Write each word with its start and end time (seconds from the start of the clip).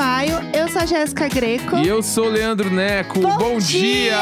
31 0.00 0.04
de 0.04 0.04
maio. 0.04 0.40
Eu 0.54 0.68
sou 0.68 0.82
a 0.82 0.86
Jéssica 0.86 1.28
Greco. 1.28 1.76
E 1.76 1.88
eu 1.88 2.02
sou 2.02 2.26
o 2.26 2.30
Leandro 2.30 2.70
Neco. 2.70 3.20
Bom, 3.20 3.58
dia! 3.58 4.16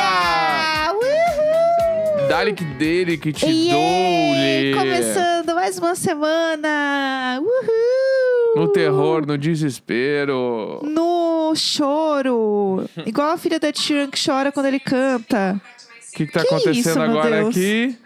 Uhul! 0.92 2.28
Dá-lhe 2.28 2.52
que 2.52 2.64
dele, 2.64 3.16
que 3.16 3.32
te 3.32 3.46
Yay! 3.46 3.70
dou-lhe. 3.70 4.74
Começando 4.74 5.54
mais 5.54 5.78
uma 5.78 5.94
semana. 5.94 7.40
Uhul! 7.40 8.56
No 8.56 8.68
terror, 8.72 9.24
no 9.26 9.38
desespero. 9.38 10.80
No 10.82 11.52
choro. 11.54 12.84
Igual 13.06 13.30
a 13.30 13.38
filha 13.38 13.60
da 13.60 13.72
Sheeran 13.72 14.08
que 14.08 14.18
chora 14.22 14.50
quando 14.50 14.66
ele 14.66 14.80
canta. 14.80 15.60
O 15.60 16.16
que, 16.16 16.26
que 16.26 16.32
tá 16.32 16.40
Que 16.40 16.46
acontecendo 16.48 16.78
isso, 16.78 17.00
agora 17.00 17.48
aqui? 17.48 17.96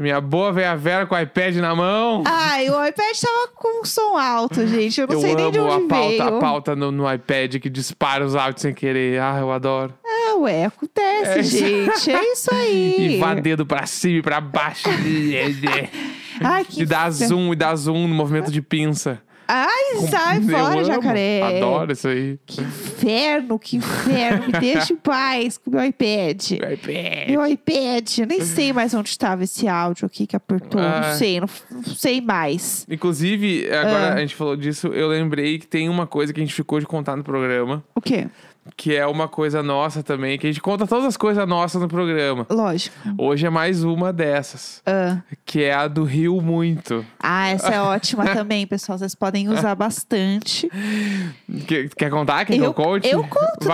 Minha 0.00 0.18
boa 0.18 0.50
velha 0.50 0.74
Vera 0.74 1.04
com 1.04 1.14
o 1.14 1.20
iPad 1.20 1.56
na 1.56 1.74
mão. 1.76 2.22
Ai, 2.26 2.70
o 2.70 2.86
iPad 2.86 3.16
tava 3.20 3.48
com 3.54 3.84
som 3.84 4.16
alto, 4.16 4.66
gente. 4.66 4.98
Eu 4.98 5.06
não 5.06 5.14
eu 5.16 5.20
sei 5.20 5.34
nem 5.34 5.50
de 5.50 5.60
onde 5.60 5.84
a 5.84 5.88
pauta, 5.88 6.08
veio. 6.08 6.22
a 6.22 6.40
pauta 6.40 6.74
no, 6.74 6.90
no 6.90 7.12
iPad 7.12 7.56
que 7.56 7.68
dispara 7.68 8.24
os 8.24 8.34
áudios 8.34 8.62
sem 8.62 8.72
querer. 8.72 9.20
Ah, 9.20 9.36
eu 9.38 9.52
adoro. 9.52 9.92
Ah, 10.02 10.36
ué, 10.36 10.64
acontece, 10.64 11.38
É 11.38 11.42
gente. 11.42 12.10
É 12.10 12.32
isso 12.32 12.48
aí. 12.54 13.16
E 13.16 13.18
vá 13.18 13.34
dedo 13.34 13.66
pra 13.66 13.84
cima 13.84 14.20
e 14.20 14.22
pra 14.22 14.40
baixo. 14.40 14.88
Ai, 16.42 16.64
que 16.64 16.82
e 16.82 16.86
dá 16.86 17.10
zoom, 17.10 17.52
e 17.52 17.56
dá 17.56 17.76
zoom 17.76 18.08
no 18.08 18.14
movimento 18.14 18.50
de 18.50 18.62
pinça. 18.62 19.20
Ai, 19.52 20.06
sai 20.08 20.38
Eu 20.38 20.42
fora, 20.42 20.74
amo. 20.76 20.84
jacaré. 20.84 21.56
Adoro 21.58 21.92
isso 21.92 22.06
aí. 22.06 22.38
Que 22.46 22.60
inferno, 22.60 23.58
que 23.58 23.76
inferno. 23.76 24.46
Me 24.46 24.52
deixa 24.60 24.92
em 24.92 24.96
paz 25.02 25.58
com 25.58 25.70
o 25.70 25.74
meu 25.74 25.84
iPad. 25.84 26.50
iPad. 26.52 27.28
Meu 27.28 27.44
iPad. 27.46 28.18
Eu 28.18 28.26
nem 28.26 28.40
sei 28.42 28.72
mais 28.72 28.94
onde 28.94 29.08
estava 29.08 29.42
esse 29.42 29.66
áudio 29.66 30.06
aqui 30.06 30.26
que 30.26 30.36
apertou. 30.36 30.80
Ah. 30.80 31.00
Não 31.10 31.18
sei, 31.18 31.40
não, 31.40 31.48
não 31.70 31.82
sei 31.82 32.20
mais. 32.20 32.86
Inclusive, 32.88 33.68
agora 33.72 34.12
Ah. 34.12 34.14
a 34.14 34.20
gente 34.20 34.36
falou 34.36 34.56
disso, 34.56 34.86
eu 34.88 35.08
lembrei 35.08 35.58
que 35.58 35.66
tem 35.66 35.88
uma 35.88 36.06
coisa 36.06 36.32
que 36.32 36.40
a 36.40 36.44
gente 36.44 36.54
ficou 36.54 36.78
de 36.78 36.86
contar 36.86 37.16
no 37.16 37.24
programa, 37.24 37.82
O 37.94 38.00
quê? 38.00 38.28
que 38.76 38.94
é 38.94 39.04
uma 39.06 39.26
coisa 39.26 39.62
nossa 39.64 40.02
também, 40.02 40.38
que 40.38 40.46
a 40.46 40.50
gente 40.50 40.60
conta 40.62 40.86
todas 40.86 41.04
as 41.06 41.16
coisas 41.16 41.46
nossas 41.48 41.80
no 41.82 41.88
programa. 41.88 42.46
Lógico. 42.48 42.94
Hoje 43.18 43.46
é 43.46 43.50
mais 43.50 43.82
uma 43.82 44.12
dessas, 44.12 44.80
Ah, 44.86 45.18
que 45.50 45.64
é 45.64 45.74
a 45.74 45.88
do 45.88 46.04
Rio 46.04 46.40
Muito. 46.40 47.04
Ah, 47.18 47.48
essa 47.48 47.70
é 47.74 47.80
ótima 47.82 48.22
também, 48.32 48.64
pessoal. 48.68 48.96
Vocês 48.96 49.16
podem 49.16 49.48
usar 49.48 49.74
bastante. 49.74 50.70
Que- 51.66 51.88
quer 51.88 52.08
contar? 52.08 52.44
Quer 52.44 52.52
que 52.54 52.60
Eu- 52.60 52.66
eu 52.66 52.72
conte? 52.74 53.08
eu 53.08 53.24
conto. 53.24 53.68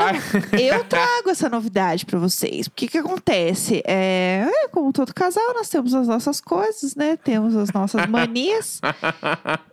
Eu 0.58 0.84
trago 0.84 1.28
essa 1.28 1.50
novidade 1.50 2.06
pra 2.06 2.18
vocês. 2.18 2.66
O 2.66 2.70
que 2.70 2.88
que 2.88 2.96
acontece? 2.96 3.82
É, 3.86 4.48
é, 4.64 4.68
como 4.68 4.90
todo 4.90 5.12
casal, 5.12 5.52
nós 5.52 5.68
temos 5.68 5.92
as 5.92 6.08
nossas 6.08 6.40
coisas, 6.40 6.96
né? 6.96 7.14
Temos 7.22 7.54
as 7.54 7.70
nossas 7.70 8.06
manias. 8.08 8.80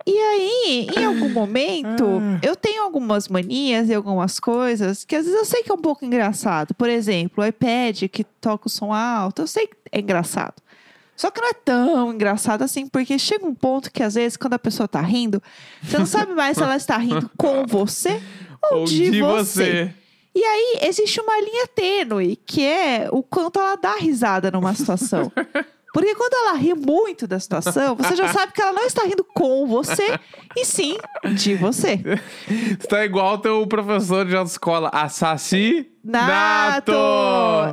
e 0.06 0.12
aí, 0.17 0.88
em 0.98 1.06
algum 1.06 1.30
momento, 1.30 2.06
eu 2.42 2.54
tenho 2.58 2.84
algumas 2.84 3.30
manias 3.30 3.88
e 3.88 3.94
algumas 3.94 4.42
coisas 4.42 5.06
que 5.06 5.16
às 5.16 5.23
vezes 5.23 5.40
eu 5.40 5.45
sei 5.45 5.64
que 5.64 5.72
é 5.72 5.73
um 5.73 5.78
pouco 5.82 6.04
engraçado. 6.04 6.73
Por 6.73 6.90
exemplo, 6.90 7.42
o 7.42 7.48
iPad 7.48 8.04
que 8.12 8.26
toca 8.26 8.67
o 8.67 8.70
som 8.70 8.92
alto, 8.92 9.44
eu 9.44 9.48
sei 9.48 9.67
que 9.67 9.76
é 9.90 10.00
engraçado. 10.02 10.56
Só 11.16 11.30
que 11.30 11.39
não 11.39 11.50
é 11.50 11.53
tão 11.53 12.14
engraçado 12.14 12.64
assim, 12.64 12.88
porque 12.88 13.17
chega 13.19 13.45
um 13.45 13.53
ponto 13.53 13.92
que 13.92 14.02
às 14.03 14.16
vezes, 14.16 14.36
quando 14.36 14.53
a 14.53 14.59
pessoa 14.59 14.88
tá 14.88 15.02
rindo, 15.02 15.42
você 15.81 15.97
não 15.97 16.05
sabe 16.05 16.33
mais 16.33 16.58
se 16.58 16.64
ela 16.64 16.75
está 16.75 16.97
rindo 16.97 17.30
com 17.38 17.66
você 17.67 18.22
ou, 18.72 18.80
Ou 18.80 18.86
de, 18.86 19.11
de 19.11 19.22
você. 19.22 19.44
você. 19.44 19.94
E 20.36 20.44
aí, 20.44 20.80
existe 20.88 21.22
uma 21.22 21.39
linha 21.39 21.67
tênue, 21.67 22.36
que 22.38 22.66
é 22.66 23.08
o 23.11 23.22
quanto 23.22 23.59
ela 23.59 23.75
dá 23.75 23.95
risada 23.97 24.50
numa 24.50 24.73
situação. 24.73 25.32
Porque 25.93 26.15
quando 26.15 26.33
ela 26.33 26.58
ri 26.58 26.73
muito 26.73 27.27
da 27.27 27.39
situação, 27.39 27.95
você 27.95 28.15
já 28.15 28.27
sabe 28.30 28.52
que 28.52 28.61
ela 28.61 28.73
não 28.73 28.83
está 28.86 29.04
rindo 29.04 29.23
com 29.23 29.67
você, 29.67 30.20
e 30.58 30.65
sim 30.65 30.98
de 31.36 31.54
você. 31.55 31.99
Você 32.48 32.87
tá 32.87 33.05
igual 33.05 33.37
teu 33.37 33.65
professor 33.67 34.26
de 34.26 34.36
autoescola, 34.36 34.89
assassinato. 34.92 35.93
Nato! 36.05 36.92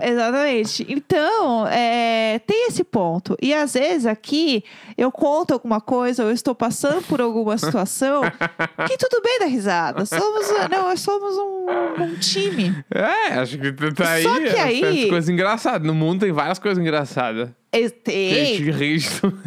Exatamente. 0.02 0.86
Então, 0.88 1.66
é, 1.66 2.38
tem 2.46 2.68
esse 2.68 2.84
ponto. 2.84 3.36
E 3.42 3.52
às 3.52 3.72
vezes 3.72 4.06
aqui 4.06 4.62
eu 4.96 5.10
conto 5.10 5.52
alguma 5.52 5.80
coisa, 5.80 6.22
ou 6.22 6.28
eu 6.28 6.34
estou 6.34 6.54
passando 6.54 7.02
por 7.06 7.20
alguma 7.20 7.58
situação 7.58 8.22
que 8.86 8.96
tudo 8.96 9.20
bem 9.22 9.40
dar 9.40 9.46
risada. 9.46 10.04
Somos, 10.06 10.46
não, 10.70 10.96
somos 10.96 11.36
um, 11.38 12.02
um 12.04 12.14
time. 12.18 12.84
É, 12.94 13.34
acho 13.40 13.58
que 13.58 13.72
tá 13.94 14.12
aí. 14.12 14.22
Só 14.22 14.38
que 14.38 14.58
aí- 14.60 15.08
coisas 15.08 15.28
engraçadas. 15.28 15.86
No 15.86 15.94
mundo 15.94 16.20
tem 16.20 16.30
várias 16.32 16.58
coisas 16.58 16.78
engraçadas. 16.80 17.48
A 17.72 17.76
gente 17.78 17.90
Tem, 18.02 18.56
ri 18.56 18.98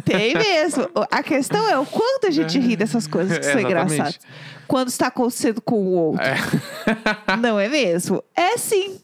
tem 0.04 0.34
mesmo. 0.34 0.88
A 1.10 1.22
questão 1.22 1.68
é 1.68 1.78
o 1.78 1.84
quanto 1.84 2.26
a 2.26 2.30
gente 2.30 2.58
ri 2.58 2.74
dessas 2.74 3.06
coisas 3.06 3.36
que 3.36 3.44
são 3.44 3.60
Exatamente. 3.60 3.92
engraçadas. 3.92 4.18
Quando 4.66 4.88
está 4.88 5.08
acontecendo 5.08 5.60
com 5.60 5.76
o 5.76 5.90
outro. 5.92 6.22
É. 6.22 6.34
Não 7.36 7.60
é 7.60 7.68
mesmo? 7.68 8.24
É 8.34 8.56
sim. 8.56 8.98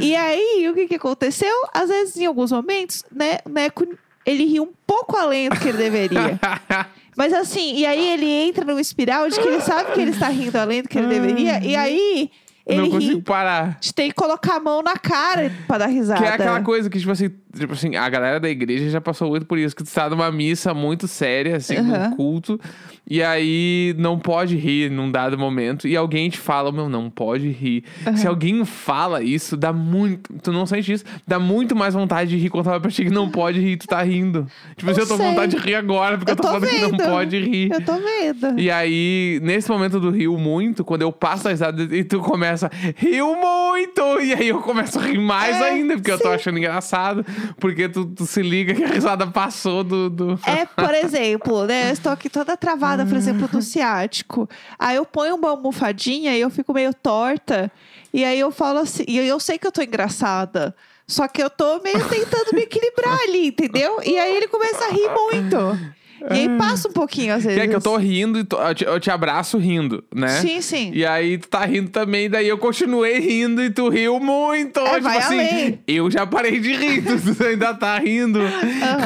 E 0.00 0.14
aí, 0.14 0.68
o 0.70 0.74
que, 0.74 0.86
que 0.86 0.94
aconteceu? 0.94 1.52
Às 1.74 1.88
vezes, 1.88 2.16
em 2.16 2.26
alguns 2.26 2.52
momentos, 2.52 3.04
né, 3.10 3.38
o 3.44 3.48
Neco, 3.48 3.84
ele 4.24 4.44
ri 4.44 4.60
um 4.60 4.70
pouco 4.86 5.16
além 5.16 5.48
do 5.48 5.56
que 5.58 5.68
ele 5.68 5.78
deveria. 5.78 6.38
Mas 7.16 7.32
assim, 7.32 7.74
e 7.74 7.84
aí 7.84 8.08
ele 8.12 8.26
entra 8.30 8.64
numa 8.64 8.80
espiral 8.80 9.28
de 9.28 9.38
que 9.40 9.48
ele 9.48 9.60
sabe 9.60 9.92
que 9.92 10.00
ele 10.00 10.12
está 10.12 10.28
rindo 10.28 10.56
além 10.56 10.82
do 10.82 10.88
que 10.88 10.96
ele 10.96 11.08
deveria. 11.08 11.58
E 11.62 11.74
aí, 11.74 12.30
ele 12.64 12.82
Não 12.82 12.90
consigo 12.90 13.16
ri. 13.16 13.22
parar. 13.22 13.62
A 13.64 13.70
gente 13.82 13.94
tem 13.94 14.08
que 14.10 14.14
colocar 14.14 14.54
a 14.56 14.60
mão 14.60 14.80
na 14.80 14.96
cara 14.96 15.50
pra 15.66 15.78
dar 15.78 15.86
risada. 15.86 16.20
Que 16.20 16.26
é 16.26 16.32
aquela 16.34 16.62
coisa 16.62 16.88
que, 16.88 16.98
tipo 17.00 17.10
assim, 17.10 17.30
tipo 17.56 17.72
assim, 17.72 17.96
a 17.96 18.08
galera 18.08 18.38
da 18.40 18.48
igreja 18.48 18.88
já 18.90 19.00
passou 19.00 19.28
muito 19.30 19.46
por 19.46 19.58
isso, 19.58 19.74
que 19.74 19.82
tu 19.84 19.92
tá 19.92 20.08
numa 20.08 20.30
missa 20.30 20.72
muito 20.74 21.06
séria, 21.08 21.56
assim, 21.56 21.76
Aham. 21.76 22.10
num 22.10 22.16
culto, 22.16 22.60
e 23.08 23.22
aí 23.22 23.94
não 23.98 24.18
pode 24.18 24.56
rir 24.56 24.90
num 24.90 25.10
dado 25.10 25.36
momento, 25.38 25.88
e 25.88 25.96
alguém 25.96 26.28
te 26.30 26.38
fala, 26.38 26.70
meu, 26.70 26.88
não 26.88 27.10
pode 27.10 27.48
rir. 27.50 27.84
Se 28.16 28.26
alguém 28.26 28.64
fala 28.64 29.22
isso, 29.22 29.56
dá 29.56 29.72
muito. 29.72 30.32
Tu 30.42 30.52
não 30.52 30.64
sente 30.66 30.92
isso, 30.92 31.04
dá 31.26 31.38
muito 31.38 31.74
mais 31.74 31.94
vontade 31.94 32.30
de 32.30 32.36
rir 32.36 32.50
quando 32.50 32.66
tava 32.66 32.80
pra 32.80 32.90
ti 32.90 33.04
que 33.04 33.10
não 33.10 33.28
pode 33.30 33.58
rir, 33.60 33.76
tu 33.76 33.86
tá 33.86 34.02
rindo. 34.02 34.46
Tipo, 34.76 34.90
assim, 34.90 35.00
eu 35.00 35.06
tô 35.08 35.16
com 35.16 35.24
vontade 35.24 35.56
de 35.56 35.62
rir 35.62 35.74
agora, 35.74 36.16
porque 36.18 36.30
eu, 36.30 36.34
Eu 36.34 36.36
tô 36.36 36.42
tô 36.42 36.48
falando 36.48 36.68
que 36.68 36.80
não 36.80 36.90
vendo. 36.90 37.04
pode 37.04 37.38
rir. 37.40 37.70
Eu 37.72 37.80
tô 37.84 37.94
vendo. 37.94 38.60
E 38.60 38.70
aí, 38.70 39.40
nesse 39.42 39.68
momento 39.70 39.98
do 39.98 40.10
rio 40.10 40.36
muito, 40.38 40.84
quando 40.84 41.02
eu 41.02 41.10
passo 41.12 41.48
a 41.48 41.50
risada 41.50 41.82
e 41.82 42.04
tu 42.04 42.20
começa, 42.20 42.70
riu 42.96 43.34
muito! 43.34 43.69
E 44.22 44.34
aí 44.34 44.48
eu 44.48 44.60
começo 44.60 44.98
a 44.98 45.02
rir 45.02 45.18
mais 45.18 45.56
É, 45.56 45.70
ainda, 45.70 45.94
porque 45.94 46.10
eu 46.10 46.18
tô 46.18 46.28
sim. 46.28 46.34
achando 46.34 46.58
engraçado. 46.58 47.24
Porque 47.58 47.88
tu, 47.88 48.04
tu 48.06 48.26
se 48.26 48.42
liga 48.42 48.74
que 48.74 48.84
a 48.84 48.88
risada 48.88 49.26
passou 49.26 49.82
do. 49.84 50.10
do... 50.10 50.40
É, 50.46 50.66
por 50.66 50.94
exemplo, 50.94 51.66
né? 51.66 51.88
Eu 51.88 51.92
estou 51.92 52.12
aqui 52.12 52.28
toda 52.28 52.56
travada, 52.56 53.04
por 53.06 53.16
exemplo, 53.16 53.48
do 53.48 53.62
ciático. 53.62 54.48
Aí 54.78 54.96
eu 54.96 55.04
ponho 55.04 55.36
uma 55.36 55.50
almofadinha 55.50 56.36
e 56.36 56.40
eu 56.40 56.50
fico 56.50 56.72
meio 56.72 56.92
torta. 56.94 57.70
E 58.12 58.24
aí 58.24 58.38
eu 58.38 58.50
falo 58.50 58.80
assim, 58.80 59.04
e 59.06 59.18
eu 59.18 59.38
sei 59.38 59.58
que 59.58 59.66
eu 59.66 59.72
tô 59.72 59.82
engraçada. 59.82 60.74
Só 61.06 61.26
que 61.26 61.42
eu 61.42 61.50
tô 61.50 61.80
meio 61.82 62.08
tentando 62.08 62.52
me 62.54 62.62
equilibrar 62.62 63.18
ali, 63.28 63.48
entendeu? 63.48 64.00
E 64.04 64.16
aí 64.16 64.36
ele 64.36 64.46
começa 64.46 64.84
a 64.84 64.90
rir 64.90 65.08
muito. 65.10 65.56
E 66.30 66.32
aí 66.34 66.48
passa 66.58 66.88
um 66.88 66.92
pouquinho, 66.92 67.34
às 67.34 67.42
vezes. 67.44 67.58
Que 67.58 67.64
é 67.64 67.68
que 67.68 67.74
eu 67.74 67.80
tô 67.80 67.96
rindo 67.96 68.38
e 68.38 68.44
tô- 68.44 68.60
eu, 68.60 68.74
te, 68.74 68.84
eu 68.84 69.00
te 69.00 69.10
abraço 69.10 69.56
rindo, 69.58 70.02
né? 70.14 70.28
Sim, 70.40 70.60
sim. 70.60 70.90
E 70.92 71.04
aí 71.06 71.38
tu 71.38 71.48
tá 71.48 71.64
rindo 71.64 71.90
também, 71.90 72.28
daí 72.28 72.48
eu 72.48 72.58
continuei 72.58 73.18
rindo 73.20 73.62
e 73.62 73.70
tu 73.70 73.88
riu 73.88 74.18
muito. 74.20 74.80
É, 74.80 74.90
tipo 74.96 75.02
vai 75.02 75.18
assim, 75.18 75.34
além. 75.38 75.78
eu 75.86 76.10
já 76.10 76.26
parei 76.26 76.60
de 76.60 76.72
rir, 76.74 77.02
tu 77.02 77.34
tu 77.34 77.42
ainda 77.44 77.72
tá 77.74 77.98
rindo. 77.98 78.40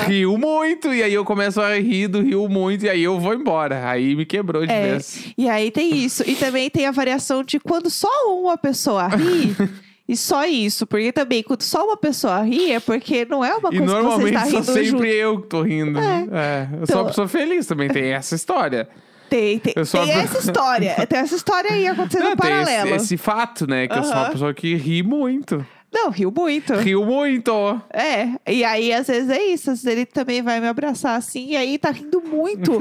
Riu 0.06 0.36
muito. 0.38 0.92
E 0.92 1.03
aí 1.03 1.12
eu 1.14 1.24
começo 1.24 1.60
a 1.60 1.74
rir 1.76 2.08
do 2.08 2.22
riu 2.22 2.48
muito, 2.48 2.84
e 2.86 2.88
aí 2.88 3.03
eu 3.03 3.19
vou 3.20 3.34
embora. 3.34 3.88
Aí 3.88 4.14
me 4.16 4.24
quebrou 4.24 4.64
de 4.66 4.72
É, 4.72 4.92
vez. 4.92 5.24
e 5.36 5.48
aí 5.48 5.70
tem 5.70 5.97
isso. 5.97 6.22
E 6.28 6.34
também 6.34 6.69
tem 6.70 6.86
a 6.86 6.91
variação 6.91 7.42
de 7.44 7.59
quando 7.60 7.91
só 7.91 8.09
uma 8.28 8.56
pessoa 8.56 9.09
ri. 9.09 9.54
E 10.06 10.16
só 10.16 10.45
isso, 10.47 10.86
porque 10.86 11.10
também 11.12 11.42
quando 11.42 11.62
só 11.62 11.83
uma 11.84 11.97
pessoa 11.97 12.42
ri 12.42 12.72
é 12.72 12.80
porque 12.80 13.24
não 13.24 13.42
é 13.45 13.54
uma 13.54 13.71
E 13.72 13.78
coisa 13.78 13.80
que 13.80 13.86
você 13.89 14.03
normalmente 14.03 14.34
está 14.34 14.45
sou 14.47 14.59
rindo 14.60 14.65
sempre 14.72 14.86
junto. 14.91 15.04
eu 15.06 15.41
que 15.41 15.47
tô 15.48 15.62
rindo. 15.62 15.98
É. 15.98 16.27
É, 16.33 16.68
eu 16.72 16.77
sou 16.77 16.83
Então- 16.83 17.01
uma 17.03 17.06
pessoa 17.09 17.28
feliz 17.28 17.66
também, 17.66 17.89
tem 17.89 18.04
essa 18.12 18.34
história. 18.34 18.86
Tem, 19.30 19.59
tem, 19.59 19.84
sou 19.84 20.04
tem 20.04 20.15
uma- 20.15 20.22
essa 20.22 20.39
história. 20.41 21.06
Tem 21.06 21.18
essa 21.18 21.34
história 21.34 21.71
aí 21.72 21.86
acontecendo 21.89 22.24
Não, 22.24 22.36
tem 22.36 22.51
esse, 22.53 22.65
paralelo. 22.65 22.97
esse 22.97 23.16
fato, 23.16 23.66
né? 23.66 23.89
Que 23.89 23.98
eu 23.98 24.04
sou 24.04 24.12
uma 24.12 24.30
pessoa 24.30 24.53
que 24.53 24.74
ri 24.74 25.03
muito. 25.03 25.65
Não, 25.91 26.10
riu 26.10 26.30
muito. 26.36 26.74
Riu 26.74 27.04
muito. 27.04 27.53
É, 27.92 28.28
e 28.53 28.65
aí 28.65 28.92
às 28.92 29.06
vezes 29.06 29.30
é 29.30 29.41
isso, 29.45 29.71
às 29.71 29.80
vezes 29.83 29.86
ele 29.86 30.04
também 30.04 30.42
vai 30.42 30.60
me 30.60 30.66
abraçar 30.66 31.16
assim, 31.16 31.51
e 31.51 31.56
aí 31.56 31.78
tá 31.78 31.91
rindo 31.92 32.21
muito. 32.21 32.72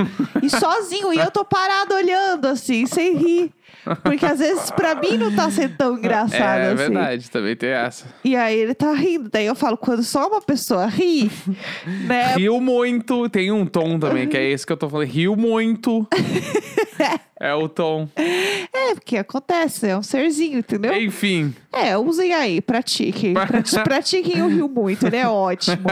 e 0.41 0.49
sozinho, 0.49 1.13
e 1.13 1.19
eu 1.19 1.29
tô 1.31 1.45
parado 1.45 1.93
olhando 1.93 2.47
assim, 2.47 2.85
sem 2.87 3.15
rir. 3.15 3.51
Porque 4.01 4.25
às 4.25 4.39
vezes 4.39 4.71
pra 4.71 4.95
mim 4.95 5.17
não 5.17 5.35
tá 5.35 5.51
sendo 5.51 5.75
tão 5.75 5.97
engraçado 5.97 6.41
é, 6.41 6.67
assim. 6.67 6.75
verdade, 6.75 7.29
também 7.31 7.55
tem 7.55 7.69
essa. 7.69 8.05
E 8.23 8.35
aí 8.35 8.57
ele 8.57 8.73
tá 8.73 8.93
rindo. 8.93 9.29
Daí 9.29 9.45
eu 9.45 9.55
falo, 9.55 9.75
quando 9.77 10.03
só 10.03 10.27
uma 10.27 10.41
pessoa 10.41 10.85
ri, 10.85 11.29
né? 12.07 12.35
Riu 12.35 12.61
muito. 12.61 13.27
Tem 13.29 13.51
um 13.51 13.65
tom 13.65 13.99
também, 13.99 14.27
que 14.27 14.37
é 14.37 14.49
esse 14.49 14.65
que 14.65 14.71
eu 14.71 14.77
tô 14.77 14.89
falando. 14.89 15.07
Riu 15.09 15.35
muito. 15.35 16.07
é 17.39 17.53
o 17.53 17.67
tom. 17.67 18.07
É, 18.15 18.91
É, 18.91 18.95
porque 18.95 19.17
acontece, 19.17 19.87
é 19.87 19.97
um 19.97 20.03
serzinho, 20.03 20.59
entendeu? 20.59 20.93
Enfim. 21.01 21.53
É, 21.71 21.97
usem 21.97 22.33
aí, 22.33 22.61
pratiquem. 22.61 23.33
Prati- 23.47 23.83
pratiquem 23.83 24.41
o 24.43 24.47
Rio 24.47 24.69
Muito, 24.69 25.07
ele 25.07 25.17
é 25.17 25.27
ótimo. 25.27 25.83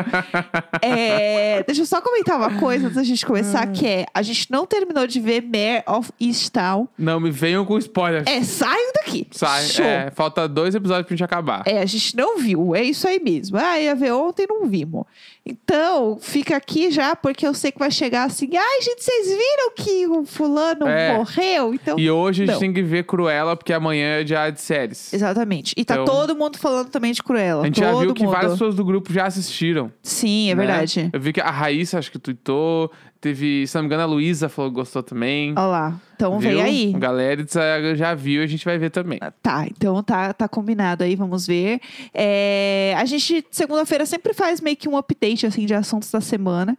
É, 0.82 1.64
deixa 1.64 1.82
eu 1.82 1.86
só 1.86 2.00
comentar 2.02 2.38
uma 2.38 2.60
coisa 2.60 2.86
antes 2.86 2.96
da 2.96 3.04
gente 3.04 3.26
começar, 3.26 3.66
que 3.68 3.86
é, 3.88 4.06
a 4.14 4.22
gente 4.22 4.50
não 4.52 4.66
terminou 4.66 5.08
de 5.08 5.20
ver 5.20 5.42
Mare 5.42 5.84
of 5.88 6.12
Easttown. 6.20 6.88
Não 6.98 7.20
me 7.20 7.32
venham 7.62 7.66
com 7.66 7.78
spoiler. 7.78 8.24
É, 8.28 8.42
saiam 8.44 8.92
daqui. 8.94 9.28
Sai. 9.32 9.64
Show. 9.66 9.86
É, 9.86 10.12
falta 10.12 10.48
dois 10.48 10.76
episódios 10.76 11.06
pra 11.08 11.16
gente 11.16 11.24
acabar. 11.24 11.64
É, 11.66 11.82
a 11.82 11.86
gente 11.86 12.16
não 12.16 12.38
viu, 12.38 12.76
é 12.76 12.84
isso 12.84 13.08
aí 13.08 13.20
mesmo. 13.20 13.58
Ah, 13.58 13.80
ia 13.80 13.96
ver 13.96 14.12
ontem, 14.14 14.46
não 14.48 14.66
vimos. 14.68 15.06
Então, 15.46 16.18
fica 16.22 16.56
aqui 16.56 16.92
já, 16.92 17.16
porque 17.16 17.46
eu 17.48 17.54
sei 17.54 17.72
que 17.72 17.80
vai 17.80 17.90
chegar 17.90 18.26
assim, 18.26 18.48
ai, 18.56 18.82
gente, 18.82 19.04
vocês 19.04 19.28
viram 19.28 19.72
que 19.76 20.08
o 20.08 20.24
fulano 20.26 20.88
É. 20.88 21.18
morreu? 21.18 21.74
Então, 21.74 21.98
E 21.98 22.10
hoje 22.12 22.44
a 22.44 22.46
gente 22.46 22.60
tem 22.60 22.72
que 22.72 22.82
ver 22.84 23.06
Cruella, 23.06 23.56
porque 23.56 23.74
amanhã 23.74 24.20
é 24.20 24.24
dia 24.24 24.50
de 24.52 24.62
séries. 24.62 25.12
exatamente. 25.14 25.74
E 25.76 25.84
tá 25.84 25.96
Então- 25.96 26.06
todo 26.06 26.36
mundo 26.36 26.58
falando 26.60 26.90
também 26.90 27.12
de 27.12 27.24
Cruella. 27.24 27.64
A 27.64 27.66
gente 27.66 27.82
todo 27.82 27.92
já 27.94 28.00
viu 28.00 28.14
que 28.14 28.24
mundo. 28.24 28.34
várias 28.34 28.52
pessoas 28.54 28.76
do 28.76 28.86
grupo 28.86 29.12
já 29.12 29.26
assistiram. 29.26 29.92
Sim, 30.04 30.52
é 30.52 30.56
né? 30.56 30.66
verdade. 30.66 31.10
Eu 31.12 31.20
vi 31.20 31.34
que 31.34 31.42
a 31.42 31.50
Raíssa, 31.50 31.98
acho 31.98 32.12
que 32.12 32.20
tweetou. 32.20 32.92
Teve, 33.22 33.68
se 33.68 33.76
não 33.76 33.84
me 33.84 33.86
engano, 33.86 34.02
a 34.02 34.06
Luísa 34.08 34.50
falou 34.50 34.72
que 34.72 34.76
gostou 34.76 35.04
também. 35.04 35.52
Olha 35.56 35.68
lá. 35.68 36.02
Então 36.16 36.40
Viu? 36.40 36.50
vem 36.58 36.62
aí. 36.62 36.92
A 36.96 36.98
galera 37.00 37.46
já- 37.48 37.94
já 37.96 38.16
viu, 38.16 38.42
a 38.42 38.48
gente 38.48 38.66
vai 38.66 38.80
ver 38.80 38.90
também. 38.90 39.20
Tá, 39.44 39.66
então 39.68 40.02
tá, 40.02 40.34
tá 40.34 40.48
combinado 40.48 41.04
aí, 41.04 41.16
vamos 41.16 41.46
ver. 41.46 41.80
É, 42.16 42.96
a 42.98 43.06
gente, 43.06 43.46
segunda-feira, 43.52 44.06
sempre 44.08 44.34
faz 44.34 44.60
meio 44.60 44.76
que 44.76 44.90
um 44.90 44.98
update, 44.98 45.46
assim, 45.46 45.68
de 45.68 45.74
assuntos 45.76 46.10
da 46.12 46.20
semana. 46.20 46.76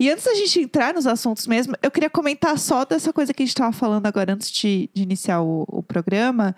E 0.00 0.08
antes 0.10 0.24
da 0.24 0.34
gente 0.34 0.60
entrar 0.60 0.94
nos 0.94 1.06
assuntos 1.06 1.46
mesmo, 1.46 1.74
eu 1.82 1.90
queria 1.90 2.08
comentar 2.10 2.56
só 2.58 2.84
dessa 2.84 3.12
coisa 3.12 3.34
que 3.34 3.42
a 3.42 3.46
gente 3.46 3.54
tava 3.56 3.72
falando 3.72 4.06
agora, 4.06 4.34
antes 4.34 4.50
de, 4.50 4.88
de 4.94 5.02
iniciar 5.02 5.40
o, 5.40 5.64
o 5.66 5.82
programa, 5.82 6.54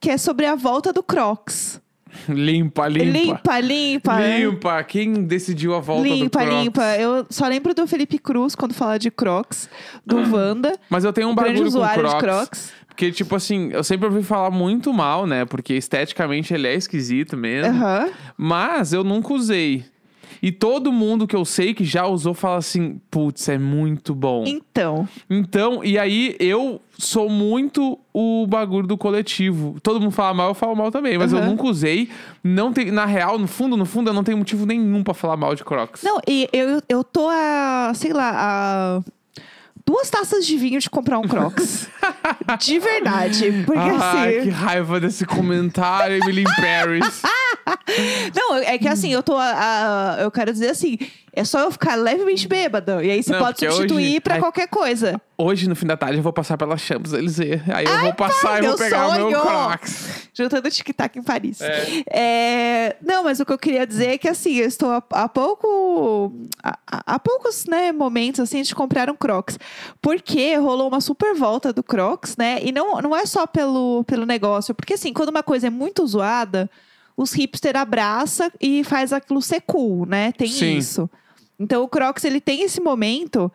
que 0.00 0.08
é 0.08 0.16
sobre 0.16 0.46
a 0.46 0.54
volta 0.54 0.92
do 0.92 1.02
Crocs. 1.02 1.80
Limpa, 2.28 2.88
limpa. 2.88 3.04
Limpa, 3.18 3.60
limpa. 3.60 4.20
Limpa. 4.20 4.84
Quem 4.84 5.24
decidiu 5.24 5.74
a 5.74 5.80
volta 5.80 6.08
Limpa, 6.08 6.40
do 6.40 6.46
Crocs? 6.46 6.64
limpa. 6.64 6.96
Eu 6.96 7.26
só 7.30 7.46
lembro 7.46 7.74
do 7.74 7.86
Felipe 7.86 8.18
Cruz 8.18 8.54
quando 8.54 8.74
fala 8.74 8.98
de 8.98 9.10
Crocs, 9.10 9.68
do 10.04 10.16
Wanda, 10.34 10.78
Mas 10.90 11.04
eu 11.04 11.12
tenho 11.12 11.28
um 11.28 11.34
bagulho 11.34 11.60
com 11.62 11.68
usuário 11.68 12.02
Crocs. 12.02 12.14
de 12.14 12.20
Crocs. 12.20 12.72
Porque, 12.88 13.12
tipo 13.12 13.36
assim, 13.36 13.70
eu 13.72 13.84
sempre 13.84 14.06
ouvi 14.08 14.24
falar 14.24 14.50
muito 14.50 14.92
mal, 14.92 15.24
né? 15.24 15.44
Porque 15.44 15.74
esteticamente 15.74 16.52
ele 16.52 16.66
é 16.66 16.74
esquisito 16.74 17.36
mesmo. 17.36 17.72
Aham. 17.72 18.08
Mas 18.36 18.92
eu 18.92 19.04
nunca 19.04 19.32
usei. 19.32 19.84
E 20.42 20.52
todo 20.52 20.92
mundo 20.92 21.26
que 21.26 21.34
eu 21.36 21.44
sei 21.44 21.74
que 21.74 21.84
já 21.84 22.06
usou 22.06 22.34
fala 22.34 22.58
assim: 22.58 23.00
putz, 23.10 23.48
é 23.48 23.58
muito 23.58 24.14
bom. 24.14 24.44
Então, 24.46 25.08
Então, 25.28 25.84
e 25.84 25.98
aí 25.98 26.36
eu 26.38 26.80
sou 26.98 27.28
muito 27.28 27.98
o 28.12 28.46
bagulho 28.46 28.86
do 28.86 28.96
coletivo. 28.98 29.76
Todo 29.82 30.00
mundo 30.00 30.10
fala 30.12 30.34
mal, 30.34 30.48
eu 30.48 30.54
falo 30.54 30.74
mal 30.74 30.90
também. 30.90 31.16
Mas 31.18 31.32
eu 31.32 31.38
Aham. 31.38 31.48
nunca 31.48 31.64
usei. 31.64 32.08
Não 32.42 32.72
tem, 32.72 32.90
na 32.90 33.04
real, 33.06 33.38
no 33.38 33.46
fundo, 33.46 33.76
no 33.76 33.84
fundo, 33.84 34.10
eu 34.10 34.14
não 34.14 34.24
tenho 34.24 34.38
motivo 34.38 34.66
nenhum 34.66 35.02
pra 35.02 35.14
falar 35.14 35.36
mal 35.36 35.54
de 35.54 35.64
Crocs. 35.64 36.02
Não, 36.02 36.20
e 36.26 36.48
eu, 36.52 36.82
eu 36.88 37.04
tô 37.04 37.28
a, 37.28 37.92
sei 37.94 38.12
lá, 38.12 38.32
a 38.34 39.00
duas 39.86 40.10
taças 40.10 40.46
de 40.46 40.56
vinho 40.58 40.78
de 40.80 40.90
comprar 40.90 41.18
um 41.18 41.22
Crocs. 41.26 41.88
de 42.60 42.78
verdade. 42.78 43.64
Porque 43.64 43.80
Ai, 43.80 44.36
assim. 44.36 44.42
que 44.44 44.50
raiva 44.50 45.00
desse 45.00 45.24
comentário, 45.24 46.16
Emily 46.16 46.44
Paris. 46.56 47.22
Não, 48.34 48.56
é 48.56 48.78
que 48.78 48.88
assim, 48.88 49.12
eu 49.12 49.22
tô. 49.22 49.36
a- 49.36 50.16
a- 50.18 50.22
eu 50.22 50.30
quero 50.30 50.52
dizer 50.52 50.70
assim, 50.70 50.98
é 51.32 51.44
só 51.44 51.60
eu 51.60 51.70
ficar 51.70 51.94
levemente 51.94 52.46
bêbada. 52.48 53.02
E 53.04 53.10
aí 53.10 53.22
você 53.22 53.32
Não, 53.32 53.38
pode 53.38 53.54
porque 53.54 53.70
substituir 53.70 54.08
hoje- 54.10 54.20
pra 54.20 54.34
Ai. 54.34 54.40
qualquer 54.40 54.68
coisa. 54.68 55.20
Hoje, 55.36 55.68
no 55.68 55.76
fim 55.76 55.86
da 55.86 55.96
tarde, 55.96 56.16
eu 56.18 56.22
vou 56.22 56.32
passar 56.32 56.56
pela 56.58 56.76
Champs-Élysées. 56.76 57.62
Aí 57.72 57.84
eu 57.86 58.00
vou 58.00 58.12
passar 58.14 58.58
e 58.58 58.62
meu 58.62 58.70
vou 58.70 58.78
pegar 58.78 59.06
o 59.08 59.14
meu 59.14 59.30
sonho! 59.30 59.40
Crocs. 59.42 60.28
Juntando 60.34 60.68
tic-tac 60.70 61.16
em 61.18 61.22
Paris. 61.22 61.60
É. 61.60 62.02
É, 62.10 62.96
não, 63.04 63.24
mas 63.24 63.38
o 63.40 63.46
que 63.46 63.52
eu 63.52 63.58
queria 63.58 63.86
dizer 63.86 64.06
é 64.10 64.18
que 64.18 64.28
assim, 64.28 64.54
eu 64.56 64.66
estou 64.66 64.90
há, 64.90 65.02
há 65.12 65.28
pouco. 65.28 66.32
Há, 66.62 66.76
há 67.14 67.18
poucos 67.18 67.66
né, 67.66 67.92
momentos 67.92 68.40
assim 68.40 68.62
de 68.62 68.74
comprar 68.74 69.08
um 69.08 69.14
Crocs. 69.14 69.58
Porque 70.02 70.56
rolou 70.56 70.88
uma 70.88 71.00
super 71.00 71.34
volta 71.34 71.72
do 71.72 71.82
Crocs, 71.82 72.36
né? 72.36 72.58
E 72.62 72.72
não, 72.72 73.00
não 73.00 73.14
é 73.16 73.24
só 73.26 73.46
pelo, 73.46 74.02
pelo 74.04 74.26
negócio. 74.26 74.74
Porque 74.74 74.94
assim, 74.94 75.12
quando 75.12 75.28
uma 75.28 75.42
coisa 75.42 75.68
é 75.68 75.70
muito 75.70 76.04
zoada, 76.06 76.68
os 77.18 77.32
hipster 77.32 77.76
abraça 77.76 78.52
e 78.60 78.84
faz 78.84 79.12
aquilo 79.12 79.42
ser 79.42 79.60
cool, 79.62 80.06
né? 80.06 80.30
Tem 80.30 80.46
Sim. 80.46 80.76
isso. 80.78 81.10
Então 81.58 81.82
o 81.82 81.88
Crocs 81.88 82.24
ele 82.24 82.40
tem 82.40 82.62
esse 82.62 82.80
momento. 82.80 83.52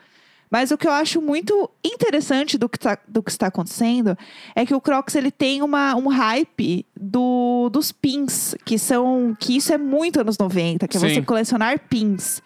Mas 0.52 0.70
o 0.70 0.78
que 0.78 0.86
eu 0.86 0.92
acho 0.92 1.20
muito 1.20 1.68
interessante 1.84 2.60
do 2.60 2.70
que, 2.70 2.78
tá, 2.78 2.96
do 3.08 3.24
que 3.24 3.32
está 3.32 3.48
acontecendo 3.48 4.16
é 4.54 4.64
que 4.66 4.76
o 4.76 4.82
Crocs 4.82 5.16
ele 5.16 5.32
tem 5.32 5.64
uma, 5.64 5.96
um 5.96 6.10
hype 6.10 6.86
do, 6.96 7.70
dos 7.72 7.92
pins, 7.92 8.54
que 8.64 8.78
são. 8.78 9.36
que 9.40 9.56
isso 9.56 9.74
é 9.74 9.80
muito 9.80 10.20
anos 10.20 10.38
90, 10.38 10.88
que 10.88 10.98
é 10.98 11.00
você 11.00 11.16
Sim. 11.16 11.24
colecionar 11.24 11.80
pins. 11.90 12.40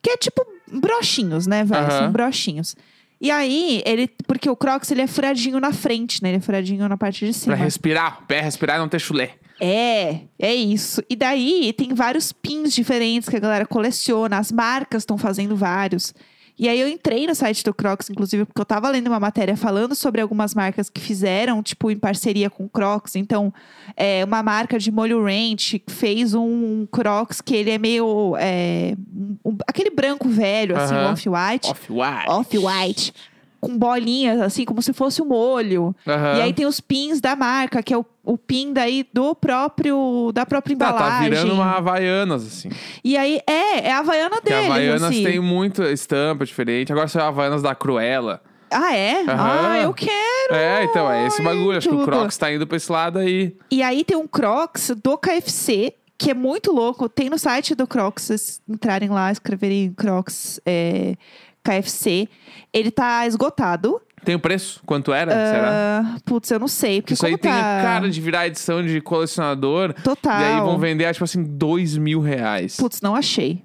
Que 0.00 0.10
é 0.10 0.16
tipo 0.16 0.46
brochinhos, 0.70 1.46
né, 1.46 1.64
velho? 1.64 1.86
Aham. 1.86 1.98
São 1.98 2.12
brochinhos. 2.12 2.76
E 3.20 3.30
aí, 3.30 3.82
ele. 3.84 4.08
Porque 4.26 4.48
o 4.48 4.56
Crocs 4.56 4.90
ele 4.90 5.02
é 5.02 5.06
furadinho 5.06 5.60
na 5.60 5.72
frente, 5.72 6.22
né? 6.22 6.30
Ele 6.30 6.38
é 6.38 6.40
furadinho 6.40 6.88
na 6.88 6.96
parte 6.96 7.26
de 7.26 7.34
cima. 7.34 7.54
Pra 7.54 7.64
respirar. 7.64 8.24
Pé 8.26 8.40
respirar 8.40 8.76
e 8.76 8.78
não 8.78 8.88
ter 8.88 8.98
chulé. 8.98 9.34
É, 9.60 10.20
é 10.38 10.54
isso. 10.54 11.02
E 11.08 11.14
daí 11.14 11.74
tem 11.74 11.92
vários 11.92 12.32
pins 12.32 12.72
diferentes 12.72 13.28
que 13.28 13.36
a 13.36 13.40
galera 13.40 13.66
coleciona, 13.66 14.38
as 14.38 14.50
marcas 14.50 15.02
estão 15.02 15.18
fazendo 15.18 15.54
vários. 15.54 16.14
E 16.62 16.68
aí 16.68 16.78
eu 16.78 16.86
entrei 16.86 17.26
no 17.26 17.34
site 17.34 17.64
do 17.64 17.72
Crocs, 17.72 18.10
inclusive, 18.10 18.44
porque 18.44 18.60
eu 18.60 18.66
tava 18.66 18.90
lendo 18.90 19.06
uma 19.06 19.18
matéria 19.18 19.56
falando 19.56 19.94
sobre 19.94 20.20
algumas 20.20 20.54
marcas 20.54 20.90
que 20.90 21.00
fizeram, 21.00 21.62
tipo, 21.62 21.90
em 21.90 21.96
parceria 21.98 22.50
com 22.50 22.66
o 22.66 22.68
Crocs. 22.68 23.16
Então, 23.16 23.50
é, 23.96 24.22
uma 24.26 24.42
marca 24.42 24.78
de 24.78 24.92
molho 24.92 25.24
ranch 25.24 25.82
fez 25.88 26.34
um 26.34 26.86
Crocs 26.92 27.40
que 27.40 27.56
ele 27.56 27.70
é 27.70 27.78
meio. 27.78 28.36
é, 28.38 28.94
um- 29.42 29.56
aquele 29.66 29.88
branco 29.88 30.28
velho, 30.28 30.76
assim, 30.76 30.94
Aham. 30.94 31.12
off-white. 31.12 31.70
Off-white. 31.70 32.28
Off-white. 32.28 33.14
Com 33.60 33.76
bolinhas, 33.76 34.40
assim, 34.40 34.64
como 34.64 34.80
se 34.80 34.92
fosse 34.92 35.20
um 35.20 35.26
molho. 35.26 35.94
Aham. 36.06 36.38
E 36.38 36.42
aí 36.42 36.52
tem 36.54 36.64
os 36.64 36.80
pins 36.80 37.20
da 37.20 37.36
marca, 37.36 37.82
que 37.82 37.92
é 37.92 37.98
o, 37.98 38.06
o 38.24 38.38
pin 38.38 38.72
daí 38.72 39.06
do 39.12 39.34
próprio 39.34 40.30
da 40.32 40.46
própria 40.46 40.76
Tá, 40.76 40.88
embalagem. 40.90 41.30
tá 41.30 41.36
virando 41.36 41.54
uma 41.54 41.76
Havaianas, 41.76 42.46
assim. 42.46 42.70
E 43.04 43.16
aí 43.16 43.40
é, 43.46 43.88
é 43.88 43.92
a 43.92 43.98
havaiana 43.98 44.40
deles, 44.42 44.64
Havaianas 44.70 45.02
assim. 45.02 45.24
tem 45.24 45.40
muita 45.40 45.90
estampa 45.92 46.44
diferente. 46.46 46.90
Agora 46.90 47.06
são 47.08 47.22
Havaianas 47.22 47.60
da 47.62 47.74
Cruella. 47.74 48.40
Ah, 48.72 48.94
é? 48.96 49.22
Aham. 49.22 49.68
Ah, 49.72 49.78
eu 49.82 49.92
quero! 49.92 50.54
É, 50.54 50.84
então, 50.84 51.10
é 51.10 51.26
esse 51.26 51.42
bagulho. 51.42 51.76
Acho 51.76 51.88
que 51.88 51.94
o. 51.94 52.04
Crocs 52.04 52.38
tá 52.38 52.52
indo 52.52 52.66
pra 52.66 52.76
esse 52.76 52.90
lado 52.90 53.18
aí. 53.18 53.54
E 53.70 53.82
aí 53.82 54.04
tem 54.04 54.16
um 54.16 54.26
Crocs 54.28 54.92
do 55.02 55.18
KFC, 55.18 55.92
que 56.20 56.30
é 56.30 56.34
muito 56.34 56.70
louco. 56.70 57.08
Tem 57.08 57.30
no 57.30 57.38
site 57.38 57.74
do 57.74 57.86
Crocs, 57.86 58.24
vocês 58.24 58.60
entrarem 58.68 59.08
lá, 59.08 59.32
escreverem 59.32 59.90
Crocs 59.94 60.60
é, 60.66 61.16
KFC. 61.64 62.28
Ele 62.72 62.90
tá 62.90 63.26
esgotado. 63.26 64.00
Tem 64.22 64.34
o 64.34 64.38
preço? 64.38 64.82
Quanto 64.84 65.14
era? 65.14 65.30
Será? 65.32 65.70
Ah, 65.72 66.18
putz, 66.26 66.50
eu 66.50 66.58
não 66.58 66.68
sei. 66.68 67.00
Porque 67.00 67.14
Isso 67.14 67.24
aí 67.24 67.32
como 67.32 67.42
tem 67.42 67.50
tá... 67.50 67.78
a 67.78 67.82
cara 67.82 68.10
de 68.10 68.20
virar 68.20 68.46
edição 68.46 68.84
de 68.84 69.00
colecionador. 69.00 69.94
Total. 69.94 70.40
E 70.40 70.44
aí 70.44 70.60
vão 70.60 70.78
vender, 70.78 71.10
tipo 71.10 71.24
assim, 71.24 71.42
dois 71.42 71.96
mil 71.96 72.20
reais. 72.20 72.76
Putz, 72.76 73.00
não 73.00 73.14
achei. 73.16 73.62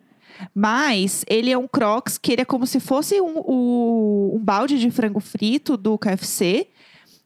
Mas 0.53 1.25
ele 1.27 1.51
é 1.51 1.57
um 1.57 1.67
Crocs 1.67 2.17
que 2.17 2.31
ele 2.31 2.41
é 2.41 2.45
como 2.45 2.65
se 2.65 2.79
fosse 2.79 3.19
um, 3.19 3.37
o- 3.39 4.31
um 4.35 4.39
balde 4.39 4.79
de 4.79 4.89
frango 4.91 5.19
frito 5.19 5.75
do 5.75 5.97
KFC. 5.97 6.67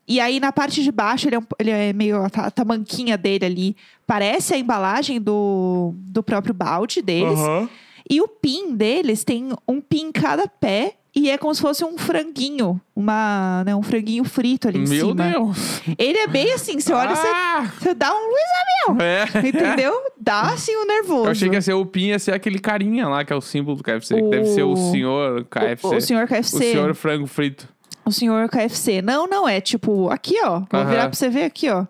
E 0.10 0.20
aí 0.20 0.40
na 0.40 0.52
parte 0.52 0.82
de 0.84 0.92
baixo 0.92 1.28
ele 1.30 1.36
é, 1.36 1.40
um- 1.40 1.44
ele 1.60 1.70
é 1.70 1.94
meio 1.94 2.24
a, 2.24 2.30
ta- 2.32 2.48
a 2.48 2.52
tamanquinha 2.52 3.16
dele 3.16 3.46
ali. 3.46 3.76
Parece 4.08 4.56
a 4.56 4.58
embalagem 4.58 5.22
do, 5.22 5.94
do 5.96 6.24
próprio 6.24 6.54
balde 6.54 7.00
deles. 7.02 7.38
Aham. 7.40 7.70
E 8.10 8.20
o 8.20 8.28
pin 8.28 8.74
deles 8.76 9.24
tem 9.24 9.50
um 9.68 9.80
pin 9.80 10.08
em 10.08 10.12
cada 10.12 10.48
pé. 10.48 10.96
E 11.16 11.30
é 11.30 11.38
como 11.40 11.54
se 11.54 11.62
fosse 11.62 11.84
um 11.84 11.98
franguinho. 11.98 12.80
Uma, 12.96 13.64
né, 13.66 13.76
um 13.76 13.82
franguinho 13.84 14.24
frito 14.24 14.68
ali 14.68 14.80
em 14.80 14.88
Meu 14.88 15.10
cima. 15.10 15.30
Deus. 15.30 15.82
Ele 15.98 16.18
é 16.18 16.28
bem 16.28 16.54
assim, 16.54 16.80
você 16.80 16.94
olha, 16.94 17.16
você, 17.16 17.28
ah! 17.28 17.72
você 17.80 17.94
dá 17.96 18.12
um 18.14 18.30
Luiz 18.30 19.02
É. 19.02 19.48
Entendeu? 19.48 19.94
Dá 20.20 20.42
assim 20.42 20.76
o 20.76 20.86
nervoso. 20.86 21.26
Eu 21.26 21.32
achei 21.32 21.50
que 21.50 21.56
ia 21.56 21.62
ser 21.62 21.74
o 21.74 21.86
PIN, 21.86 22.08
ia 22.08 22.20
ser 22.20 22.34
aquele 22.34 22.58
carinha 22.60 23.08
lá, 23.08 23.24
que 23.26 23.34
é 23.34 23.36
o 23.36 23.42
símbolo 23.42 23.78
do 23.78 23.84
KFC. 23.84 24.16
Que 24.16 24.30
deve 24.30 24.46
ser 24.48 24.64
o 24.64 24.72
O- 24.72 24.92
senhor 24.92 25.46
KFC. 25.46 25.88
O, 25.88 25.96
o 25.98 26.02
senhor 26.02 26.24
O 26.24 26.28
KFC. 26.28 26.58
senhor 26.58 26.94
frango 26.96 27.28
frito. 27.28 27.68
O 28.10 28.12
senhor 28.12 28.50
KFC. 28.50 29.02
Não, 29.02 29.28
não, 29.28 29.48
é 29.48 29.62
tipo, 29.62 30.10
aqui, 30.10 30.36
ó. 30.44 30.60
Vou 30.60 30.68
Aham. 30.82 30.90
virar 30.90 31.08
pra 31.10 31.14
você 31.14 31.30
ver 31.30 31.44
aqui, 31.44 31.70
ó. 31.70 31.86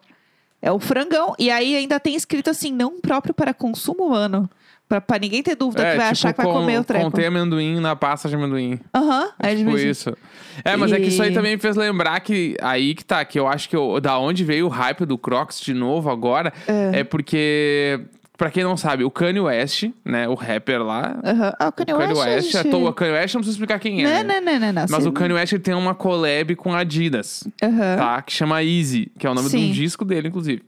É 0.62 0.72
o 0.72 0.78
frangão. 0.80 1.34
E 1.40 1.50
aí 1.50 1.76
ainda 1.76 2.00
tem 2.00 2.16
escrito 2.16 2.50
assim, 2.50 2.72
não 2.74 3.00
próprio 3.00 3.34
para 3.34 3.54
consumo 3.54 4.06
humano. 4.08 4.50
Pra, 4.90 5.00
pra 5.00 5.20
ninguém 5.20 5.44
ter 5.44 5.56
dúvida 5.56 5.84
é, 5.84 5.92
que 5.92 5.98
vai 5.98 6.06
tipo, 6.08 6.12
achar 6.12 6.34
que 6.34 6.38
vai 6.38 6.46
com- 6.48 6.54
comer 6.60 6.80
o 6.80 6.84
treco. 6.84 7.06
Contém 7.06 7.28
amendoim 7.28 7.80
na 7.80 7.96
pasta 7.96 8.28
de 8.28 8.36
amendoim. 8.36 8.80
Aham. 8.94 9.30
Aí 9.40 9.56
de 9.56 9.64
Tipo 9.64 9.78
isso. 9.78 10.18
É, 10.66 10.76
mas 10.76 10.92
é 10.92 10.98
que 11.00 11.08
isso 11.08 11.22
aí 11.22 11.30
E- 11.30 11.34
também 11.34 11.56
me 11.56 11.62
fez 11.62 11.76
lembrar 11.76 12.20
que 12.22 12.58
aí 12.62 12.96
que 12.96 13.06
tá, 13.06 13.24
que 13.24 13.40
eu 13.40 13.48
acho 13.48 13.70
que 13.70 13.76
eu- 13.76 14.02
da 14.02 14.18
onde 14.18 14.44
veio 14.44 14.66
o 14.66 14.70
hype 14.70 15.06
do 15.06 15.16
Crocs 15.18 15.62
de 15.62 15.74
novo 15.76 16.10
agora 16.10 16.52
é, 16.68 17.04
porque 17.04 18.02
pra 18.40 18.50
quem 18.50 18.64
não 18.64 18.76
sabe, 18.76 19.04
o 19.04 19.12
Kanye 19.12 19.40
West, 19.42 19.84
né? 20.04 20.28
O 20.28 20.34
rapper 20.34 20.82
lá. 20.82 21.20
Aham. 21.24 21.54
Ah, 21.60 21.68
o 21.68 21.72
Kanye, 21.72 21.94
o 21.94 21.98
Kanye 21.98 22.14
West, 22.14 22.22
a 22.28 22.30
West, 22.32 22.52
gente... 22.54 22.58
à 22.58 22.72
toa. 22.72 22.90
O 22.90 22.94
Kanye 22.94 23.12
West 23.12 23.34
não 23.36 23.42
precisa 23.42 23.56
explicar 23.56 23.80
quem 23.80 24.02
Não, 24.02 24.10
é. 24.10 24.24
né? 24.24 24.40
não, 24.40 24.54
não, 24.54 24.60
não, 24.60 24.74
não. 24.74 24.82
Mas 24.90 25.04
Você- 25.04 25.10
o 25.10 25.12
Kanye 25.12 25.34
West 25.34 25.54
ele 25.54 25.62
tem 25.62 25.74
uma 25.76 25.94
collab 25.94 26.56
com 26.56 26.74
a 26.74 26.80
Adidas, 26.80 27.48
Aham. 27.62 27.98
tá? 27.98 28.22
Que 28.24 28.34
chama 28.34 28.64
Easy, 28.64 29.12
que 29.20 29.28
é 29.28 29.30
o 29.30 29.36
nome 29.36 29.50
de 29.50 29.52
Sim. 29.58 29.70
um 29.70 29.72
disco 29.74 30.04
dele, 30.04 30.30
inclusive. 30.30 30.64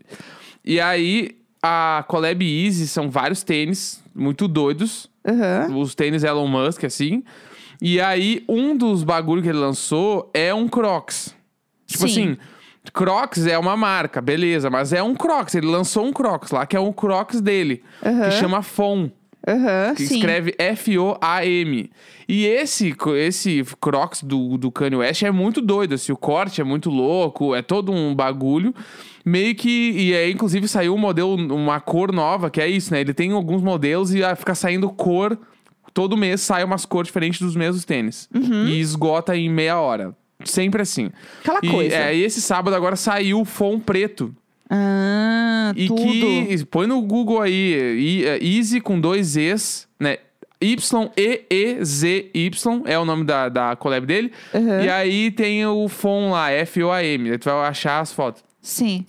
E 0.63 0.79
aí, 0.79 1.31
a 1.63 2.03
collab 2.07 2.43
Easy 2.45 2.87
são 2.87 3.09
vários 3.09 3.41
tênis 3.41 4.03
muito 4.13 4.47
doidos. 4.47 5.09
Aham. 5.25 5.75
Os 5.77 5.95
tênis 5.95 6.23
Elon 6.23 6.47
Musk, 6.47 6.83
assim. 6.83 7.23
E 7.81 7.99
aí, 8.01 8.43
um 8.47 8.75
dos 8.77 9.01
bagulho 9.03 9.41
que 9.41 9.47
ele 9.49 9.57
lançou 9.57 10.29
é 10.33 10.53
um 10.53 10.67
Crocs. 10.67 11.33
Tipo 11.87 12.07
Sim. 12.07 12.11
assim, 12.33 12.37
Crocs 12.93 13.45
é 13.45 13.57
uma 13.57 13.77
marca, 13.77 14.21
beleza, 14.21 14.69
mas 14.69 14.91
é 14.91 15.03
um 15.03 15.13
Crocs. 15.15 15.55
Ele 15.55 15.67
lançou 15.67 16.05
um 16.05 16.11
Crocs 16.11 16.51
lá, 16.51 16.65
que 16.65 16.75
é 16.75 16.79
um 16.79 16.91
Crocs 16.91 17.39
dele, 17.41 17.83
Aham. 18.03 18.23
que 18.23 18.31
chama 18.31 18.61
FOM, 18.63 19.09
Aham. 19.47 19.93
que 19.95 20.05
Sim. 20.07 20.15
escreve 20.15 20.55
F-O-A-M. 20.57 21.91
E 22.27 22.45
esse, 22.45 22.95
esse 23.17 23.63
Crocs 23.79 24.23
do, 24.23 24.57
do 24.57 24.71
Kanye 24.71 24.95
West 24.97 25.21
é 25.23 25.31
muito 25.31 25.61
doido, 25.61 25.93
assim, 25.95 26.11
o 26.11 26.17
corte 26.17 26.61
é 26.61 26.63
muito 26.63 26.89
louco, 26.89 27.53
é 27.53 27.61
todo 27.61 27.91
um 27.91 28.15
bagulho. 28.15 28.73
Meio 29.23 29.53
que. 29.53 29.91
E 29.91 30.15
aí, 30.15 30.31
inclusive, 30.31 30.67
saiu 30.67 30.95
um 30.95 30.97
modelo, 30.97 31.35
uma 31.53 31.79
cor 31.79 32.11
nova, 32.11 32.49
que 32.49 32.59
é 32.59 32.67
isso, 32.67 32.91
né? 32.91 33.01
Ele 33.01 33.13
tem 33.13 33.31
alguns 33.31 33.61
modelos 33.61 34.11
e 34.13 34.23
ah, 34.23 34.35
fica 34.35 34.55
saindo 34.55 34.89
cor. 34.89 35.37
Todo 35.93 36.17
mês 36.17 36.41
sai 36.41 36.63
umas 36.63 36.85
cores 36.85 37.07
diferentes 37.09 37.39
dos 37.39 37.55
mesmos 37.55 37.85
tênis. 37.85 38.27
E 38.33 38.79
esgota 38.79 39.35
em 39.35 39.47
meia 39.49 39.79
hora. 39.79 40.15
Sempre 40.45 40.81
assim. 40.81 41.09
Aquela 41.41 41.59
E, 41.63 41.69
coisa. 41.69 41.95
é, 41.95 42.15
e 42.15 42.23
esse 42.23 42.41
sábado 42.41 42.75
agora 42.75 42.95
saiu 42.95 43.41
o 43.41 43.45
FOM 43.45 43.79
preto. 43.79 44.33
Ah, 44.69 45.73
E 45.75 45.87
tudo. 45.87 46.01
que. 46.01 46.65
Põe 46.69 46.87
no 46.87 47.01
Google 47.01 47.41
aí. 47.41 48.23
É, 48.25 48.39
Easy 48.43 48.79
com 48.79 48.99
dois 48.99 49.35
E's, 49.35 49.87
né? 49.99 50.17
Y-E-E-Z-Y 51.51 52.81
é 52.85 52.97
o 52.99 53.05
nome 53.05 53.23
da, 53.23 53.49
da 53.49 53.75
collab 53.75 54.05
dele. 54.05 54.31
Aham. 54.53 54.83
E 54.83 54.89
aí 54.89 55.31
tem 55.31 55.65
o 55.65 55.87
FOM 55.87 56.31
lá, 56.31 56.51
F-O-A-M. 56.51 57.31
Aí 57.31 57.37
tu 57.37 57.45
vai 57.45 57.67
achar 57.67 57.99
as 57.99 58.11
fotos. 58.13 58.43
Sim. 58.61 59.05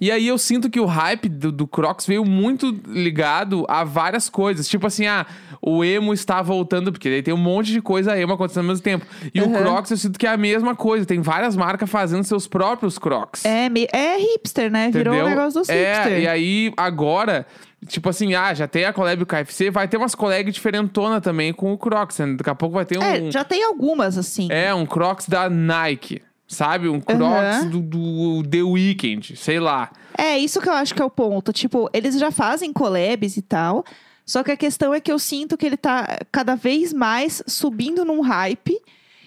E 0.00 0.10
aí 0.10 0.26
eu 0.26 0.38
sinto 0.38 0.70
que 0.70 0.80
o 0.80 0.86
hype 0.86 1.28
do, 1.28 1.52
do 1.52 1.66
Crocs 1.66 2.06
veio 2.06 2.24
muito 2.24 2.70
ligado 2.86 3.66
a 3.68 3.84
várias 3.84 4.30
coisas. 4.30 4.66
Tipo 4.66 4.86
assim, 4.86 5.06
ah, 5.06 5.26
o 5.60 5.84
emo 5.84 6.14
está 6.14 6.40
voltando, 6.40 6.90
porque 6.90 7.10
daí 7.10 7.22
tem 7.22 7.34
um 7.34 7.38
monte 7.38 7.70
de 7.70 7.82
coisa 7.82 8.18
emo 8.18 8.32
acontecendo 8.32 8.62
ao 8.64 8.68
mesmo 8.68 8.82
tempo. 8.82 9.04
E 9.34 9.40
o 9.42 9.46
Uhum. 9.46 9.52
Crocs 9.58 9.90
eu 9.90 9.96
sinto 9.98 10.18
que 10.18 10.26
é 10.26 10.30
a 10.30 10.36
mesma 10.38 10.74
coisa. 10.74 11.04
Tem 11.04 11.20
várias 11.20 11.54
marcas 11.54 11.88
fazendo 11.90 12.24
seus 12.24 12.46
próprios 12.46 12.98
Crocs. 12.98 13.44
É, 13.44 13.68
é 13.92 14.16
hipster, 14.16 14.70
né? 14.70 14.90
Virou 14.90 15.14
Entendeu? 15.14 15.26
um 15.26 15.36
negócio 15.36 15.60
dos 15.60 15.68
hipster. 15.68 16.12
É, 16.12 16.20
e 16.20 16.26
aí 16.26 16.72
agora, 16.74 17.46
tipo 17.86 18.08
assim, 18.08 18.34
ah, 18.34 18.54
já 18.54 18.66
tem 18.66 18.86
a 18.86 18.92
collab 18.94 19.22
com 19.22 19.36
o 19.36 19.38
KFC, 19.44 19.70
vai 19.70 19.86
ter 19.86 19.98
umas 19.98 20.14
collab 20.14 20.50
diferentona 20.50 21.20
também 21.20 21.52
com 21.52 21.74
o 21.74 21.76
Crocs. 21.78 22.18
né? 22.20 22.34
Daqui 22.38 22.48
a 22.48 22.54
pouco 22.54 22.74
vai 22.76 22.86
ter 22.86 22.98
um. 22.98 23.02
É, 23.02 23.30
já 23.30 23.44
tem 23.44 23.62
algumas, 23.64 24.16
assim. 24.16 24.48
É, 24.50 24.72
um 24.74 24.86
Crocs 24.86 25.28
da 25.28 25.50
Nike. 25.50 26.22
Sabe? 26.54 26.88
Um 26.88 27.00
Crocs 27.00 27.22
Aham. 27.22 27.68
do, 27.68 27.80
do 27.80 28.48
The 28.48 28.62
Weeknd, 28.62 29.36
sei 29.36 29.58
lá. 29.60 29.90
É, 30.16 30.38
isso 30.38 30.60
que 30.60 30.68
eu 30.68 30.72
acho 30.72 30.94
que 30.94 31.02
é 31.02 31.04
o 31.04 31.10
ponto. 31.10 31.52
Tipo, 31.52 31.90
eles 31.92 32.18
já 32.18 32.30
fazem 32.30 32.72
collabs 32.72 33.36
e 33.36 33.42
tal. 33.42 33.84
Só 34.24 34.42
que 34.42 34.50
a 34.50 34.56
questão 34.56 34.94
é 34.94 35.00
que 35.00 35.12
eu 35.12 35.18
sinto 35.18 35.56
que 35.56 35.66
ele 35.66 35.76
tá 35.76 36.18
cada 36.32 36.54
vez 36.54 36.92
mais 36.92 37.42
subindo 37.46 38.04
num 38.04 38.20
hype. 38.20 38.78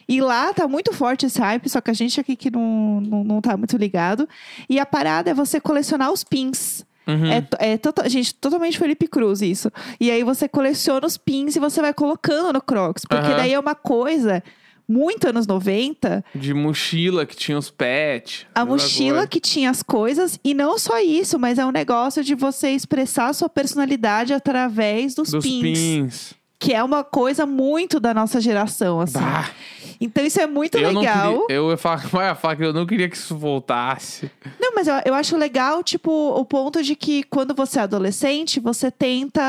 E 0.09 0.21
lá 0.21 0.53
tá 0.53 0.67
muito 0.69 0.93
forte 0.93 1.25
esse 1.25 1.37
hype, 1.37 1.67
só 1.69 1.81
que 1.81 1.91
a 1.91 1.93
gente 1.93 2.17
aqui 2.19 2.35
que 2.37 2.49
não, 2.49 3.01
não, 3.01 3.23
não 3.25 3.41
tá 3.41 3.57
muito 3.57 3.75
ligado. 3.75 4.27
E 4.69 4.79
a 4.79 4.85
parada 4.85 5.29
é 5.29 5.33
você 5.33 5.59
colecionar 5.59 6.11
os 6.13 6.23
pins. 6.23 6.85
Uhum. 7.05 7.25
É, 7.31 7.41
to- 7.41 7.57
é 7.59 7.77
tota- 7.77 8.07
gente, 8.09 8.33
totalmente 8.35 8.77
Felipe 8.79 9.07
Cruz 9.07 9.41
isso. 9.41 9.69
E 9.99 10.09
aí 10.09 10.23
você 10.23 10.47
coleciona 10.47 11.05
os 11.05 11.17
pins 11.17 11.55
e 11.57 11.59
você 11.59 11.81
vai 11.81 11.93
colocando 11.93 12.53
no 12.53 12.61
Crocs. 12.61 13.03
Porque 13.05 13.27
Aham. 13.27 13.35
daí 13.37 13.53
é 13.53 13.59
uma 13.59 13.75
coisa 13.75 14.41
muito 14.87 15.27
anos 15.27 15.45
90. 15.45 16.23
De 16.33 16.53
mochila 16.53 17.25
que 17.25 17.35
tinha 17.35 17.57
os 17.57 17.69
pets. 17.69 18.45
A 18.55 18.65
mochila 18.65 19.27
que 19.27 19.39
tinha 19.39 19.69
as 19.69 19.83
coisas, 19.83 20.39
e 20.43 20.53
não 20.53 20.79
só 20.79 20.99
isso, 20.99 21.37
mas 21.37 21.59
é 21.59 21.65
um 21.65 21.71
negócio 21.71 22.23
de 22.23 22.33
você 22.35 22.69
expressar 22.69 23.27
a 23.29 23.33
sua 23.33 23.49
personalidade 23.49 24.33
através 24.33 25.13
dos, 25.13 25.31
Dos 25.31 25.43
pins, 25.43 25.61
pins. 25.61 26.33
Que 26.59 26.73
é 26.73 26.83
uma 26.83 27.03
coisa 27.03 27.45
muito 27.45 27.99
da 27.99 28.13
nossa 28.13 28.39
geração, 28.41 28.99
assim. 29.01 29.19
Bah, 29.19 29.51
Então 29.99 30.25
isso 30.25 30.39
é 30.39 30.47
muito 30.47 30.77
eu 30.77 30.91
não 30.91 31.01
legal. 31.01 31.41
queria. 31.41 31.55
Eu 31.55 31.69
ia 31.69 31.77
falar, 31.77 32.03
eu 32.11 32.19
ia 32.21 32.35
falar 32.35 32.55
que 32.55 32.63
eu 32.63 32.73
não 32.73 32.85
queria 32.85 33.09
que 33.09 33.15
isso 33.17 33.37
voltasse. 33.37 34.29
Não, 34.59 34.73
mas 34.75 34.87
eu, 34.87 34.95
eu 35.05 35.13
acho 35.13 35.35
legal, 35.37 35.83
tipo, 35.83 36.11
o 36.11 36.45
ponto 36.45 36.83
de 36.83 36.95
que 36.95 37.23
quando 37.23 37.53
você 37.53 37.79
é 37.79 37.83
adolescente, 37.83 38.59
você 38.59 38.91
tenta. 38.91 39.41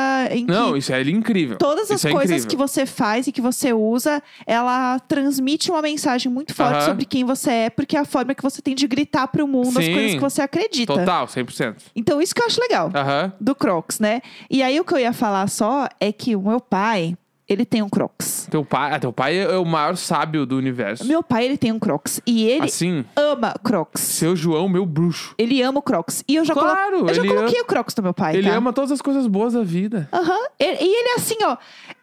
Não, 0.47 0.77
isso 0.77 0.93
é 0.93 1.03
incrível. 1.03 1.57
Todas 1.57 1.91
as 1.91 1.99
Isso 1.99 2.09
é 2.09 2.13
coisas 2.13 2.45
incrível. 2.45 2.49
que 2.49 2.57
você 2.57 2.87
faz 2.87 3.27
e 3.27 3.33
que 3.33 3.41
você 3.41 3.73
usa, 3.73 4.23
ela 4.47 4.99
transmite 5.01 5.71
uma 5.71 5.83
mensagem 5.83 6.31
muito 6.31 6.55
forte 6.55 6.85
sobre 6.85 7.05
quem 7.05 7.25
você 7.25 7.51
é, 7.51 7.71
porque 7.71 7.97
é 7.97 8.01
a 8.01 8.05
forma 8.05 8.35
que 8.35 8.43
você 8.43 8.61
tem 8.63 8.75
de 8.75 8.87
gritar 8.87 9.29
pro 9.29 9.47
mundo 9.47 9.79
as 9.79 9.85
Sim. 9.85 9.93
coisas 9.93 10.15
que 10.15 10.21
você 10.21 10.43
acredita. 10.43 10.93
Total, 10.95 11.27
100%. 11.27 11.77
Então, 11.95 12.21
isso 12.21 12.35
que 12.35 12.41
eu 12.41 12.47
acho 12.47 12.61
legal. 12.61 12.91
Do 13.41 13.55
Crocs, 13.55 13.99
né? 14.01 14.21
E 14.51 14.63
aí 14.63 14.79
o 14.81 14.85
que 14.85 14.95
eu 14.95 14.99
ia 14.99 15.13
falar 15.13 15.49
só 15.49 15.89
é 16.01 16.13
que 16.13 16.37
o 16.37 16.43
meu 16.43 16.61
pai, 16.61 17.17
ele 17.49 17.65
tem 17.65 17.83
um 17.83 17.89
Crocs. 17.89 18.47
Teu 18.51 18.65
pai, 18.65 18.93
ah, 18.95 18.99
teu 18.99 19.13
pai 19.13 19.39
é 19.39 19.57
o 19.57 19.65
maior 19.65 19.97
sábio 19.97 20.45
do 20.45 20.57
universo. 20.57 21.05
Meu 21.07 21.23
pai, 21.23 21.45
ele 21.47 21.57
tem 21.57 21.73
um 21.73 21.79
Crocs 21.79 22.21
e 22.27 22.45
ele 22.47 22.65
Assim, 22.67 23.05
ama 23.17 23.55
Crocs. 23.63 24.01
seu 24.03 24.37
João, 24.37 24.69
meu 24.69 24.85
bruxo. 24.85 25.35
Ele 25.39 25.63
ama 25.63 25.79
o 25.79 25.83
Crocs. 25.83 26.23
E 26.29 26.37
eu 26.37 26.45
já, 26.45 26.53
colo- 26.55 26.67
Claro, 26.67 27.09
eu 27.09 27.15
já 27.15 27.23
ele 27.23 27.35
coloquei 27.35 27.61
o 27.61 27.65
Crocs 27.65 27.95
no 27.97 28.03
meu 28.03 28.15
pai, 28.15 28.37
Ele 28.37 28.49
tá? 28.51 28.57
ama 28.57 28.73
todas 28.73 28.93
as 28.93 29.01
coisas 29.01 29.27
boas 29.27 29.53
da 29.55 29.63
vida. 29.63 30.09
Aham. 30.13 30.47
Ele- 30.59 30.79
E 30.81 30.85
ele 31.01 31.09
é 31.11 31.15
assim, 31.15 31.37
ó. 31.43 31.57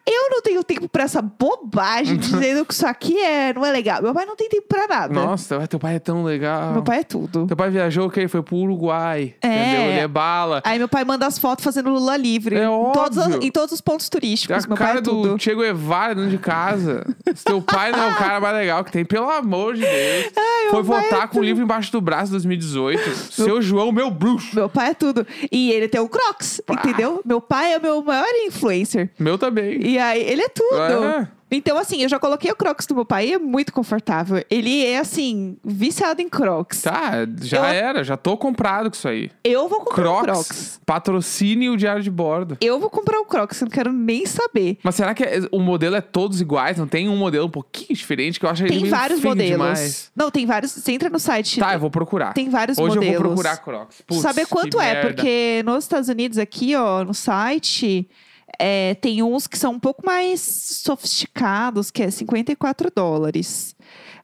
Eu 0.07 0.29
não 0.29 0.41
tenho 0.41 0.63
tempo 0.63 0.87
pra 0.87 1.03
essa 1.03 1.21
bobagem 1.21 2.17
dizendo 2.17 2.65
que 2.65 2.73
isso 2.73 2.85
aqui 2.85 3.17
é, 3.19 3.53
não 3.53 3.65
é 3.65 3.71
legal. 3.71 4.01
Meu 4.01 4.13
pai 4.13 4.25
não 4.25 4.35
tem 4.35 4.47
tempo 4.47 4.67
pra 4.67 4.87
nada. 4.87 5.13
Nossa, 5.13 5.67
teu 5.67 5.79
pai 5.79 5.95
é 5.95 5.99
tão 5.99 6.23
legal. 6.23 6.73
Meu 6.73 6.83
pai 6.83 6.99
é 6.99 7.03
tudo. 7.03 7.47
Teu 7.47 7.57
pai 7.57 7.69
viajou, 7.69 8.07
ok? 8.07 8.27
Foi 8.27 8.43
pro 8.43 8.55
Uruguai. 8.55 9.33
É. 9.41 9.47
Entendeu? 9.47 9.81
Ele 9.89 9.99
é 9.99 10.07
bala. 10.07 10.61
Aí 10.63 10.77
meu 10.77 10.87
pai 10.87 11.03
manda 11.03 11.25
as 11.25 11.39
fotos 11.39 11.63
fazendo 11.63 11.89
Lula 11.89 12.15
livre. 12.17 12.55
É 12.55 12.65
em, 12.65 12.91
todos 12.91 13.17
os, 13.17 13.25
óbvio. 13.25 13.39
em 13.43 13.51
todos 13.51 13.73
os 13.73 13.81
pontos 13.81 14.07
turísticos. 14.07 14.63
A 14.63 14.67
meu 14.67 14.77
pai 14.77 14.87
cara 14.87 14.99
é 14.99 15.01
do 15.01 15.09
tudo. 15.09 15.39
Che 15.41 15.55
Guevara 15.55 16.13
dentro 16.13 16.29
de 16.29 16.37
casa. 16.37 17.05
Se 17.33 17.43
teu 17.43 17.61
pai 17.61 17.91
não 17.91 18.03
é 18.03 18.11
o 18.11 18.15
cara 18.17 18.39
mais 18.39 18.55
legal 18.55 18.83
que 18.83 18.91
tem, 18.91 19.03
pelo 19.03 19.29
amor 19.29 19.73
de 19.73 19.81
Deus. 19.81 20.31
Foi 20.69 20.83
meu 20.83 20.91
pai 20.91 21.03
votar 21.03 21.23
é 21.23 21.27
com 21.27 21.39
o 21.39 21.43
livro 21.43 21.63
embaixo 21.63 21.91
do 21.91 21.99
braço 21.99 22.29
em 22.29 22.31
2018. 22.31 23.15
Seu 23.31 23.61
João, 23.61 23.91
meu 23.91 24.11
bruxo. 24.11 24.55
Meu 24.55 24.69
pai 24.69 24.89
é 24.89 24.93
tudo. 24.93 25.25
E 25.51 25.71
ele 25.71 25.87
tem 25.87 25.99
o 25.99 26.07
Crocs, 26.07 26.61
Pá. 26.65 26.73
entendeu? 26.75 27.21
Meu 27.25 27.41
pai 27.41 27.73
é 27.73 27.77
o 27.77 27.81
meu 27.81 28.03
maior 28.03 28.25
influencer. 28.45 29.09
Meu 29.17 29.37
também. 29.37 29.79
E 29.81 29.94
aí, 29.97 30.21
ele 30.21 30.41
é 30.41 30.49
tudo. 30.49 30.75
É. 31.05 31.27
Então, 31.51 31.77
assim, 31.77 32.01
eu 32.01 32.09
já 32.09 32.19
coloquei 32.19 32.51
o 32.51 32.55
Crocs 32.55 32.87
do 32.87 32.95
meu 32.95 33.05
pai 33.05 33.31
é 33.31 33.37
muito 33.37 33.71
confortável. 33.71 34.43
Ele 34.49 34.83
é, 34.83 34.97
assim, 34.97 35.55
viciado 35.63 36.19
em 36.19 36.27
Crocs. 36.27 36.81
Tá, 36.81 37.11
já 37.39 37.57
Eu- 37.59 37.63
era. 37.65 38.03
Já 38.03 38.17
tô 38.17 38.35
comprado 38.35 38.89
com 38.89 38.95
isso 38.95 39.07
aí. 39.07 39.29
Eu 39.43 39.69
vou 39.69 39.79
comprar 39.81 40.09
um 40.11 40.21
Crocs, 40.23 40.47
Crocs. 40.47 40.81
patrocine 40.85 41.69
o 41.69 41.77
diário 41.77 42.01
de 42.01 42.09
bordo. 42.09 42.57
Eu 42.59 42.79
vou 42.79 42.89
comprar 42.89 43.19
um 43.21 43.25
Crocs, 43.25 43.61
eu 43.61 43.65
não 43.65 43.71
quero 43.71 43.93
nem 43.93 44.25
saber. 44.25 44.79
Mas 44.83 44.95
será 44.95 45.13
que 45.13 45.23
é- 45.23 45.41
o 45.51 45.59
modelo 45.59 45.95
é 45.95 46.01
todos 46.01 46.41
iguais? 46.41 46.77
Não 46.79 46.87
tem 46.87 47.07
um 47.07 47.15
modelo 47.15 47.45
um 47.45 47.51
pouquinho 47.51 47.95
diferente 47.95 48.39
que 48.39 48.45
eu 48.45 48.49
acho 48.49 48.63
ele 48.63 48.71
Tem 48.71 48.81
meio 48.81 48.91
vários 48.95 49.21
modelos. 49.21 49.51
demais. 49.51 50.11
Não, 50.15 50.31
tem 50.31 50.45
vários. 50.47 50.71
Você 50.71 50.91
entra 50.93 51.09
no 51.09 51.19
site. 51.19 51.59
Tá, 51.59 51.73
eu 51.75 51.79
vou 51.79 51.91
procurar. 51.91 52.33
Tem 52.33 52.49
vários 52.49 52.77
Hoje 52.77 52.95
modelos. 52.95 53.15
eu 53.15 53.21
vou 53.21 53.29
procurar 53.33 53.57
Crocs. 53.57 54.01
Putz, 54.05 54.21
Saber 54.21 54.45
que 54.45 54.51
quanto 54.51 54.81
é, 54.81 54.93
merda. 54.95 55.07
porque 55.13 55.61
nos 55.63 55.83
Estados 55.85 56.09
Unidos, 56.09 56.39
aqui, 56.39 56.75
ó, 56.75 57.03
no 57.05 57.13
site, 57.13 58.09
é, 58.59 58.95
tem 58.95 59.21
uns 59.23 59.47
que 59.47 59.57
são 59.57 59.73
um 59.73 59.79
pouco 59.79 60.05
mais 60.05 60.39
sofisticados, 60.41 61.91
que 61.91 62.03
é 62.03 62.09
54 62.09 62.89
dólares. 62.95 63.75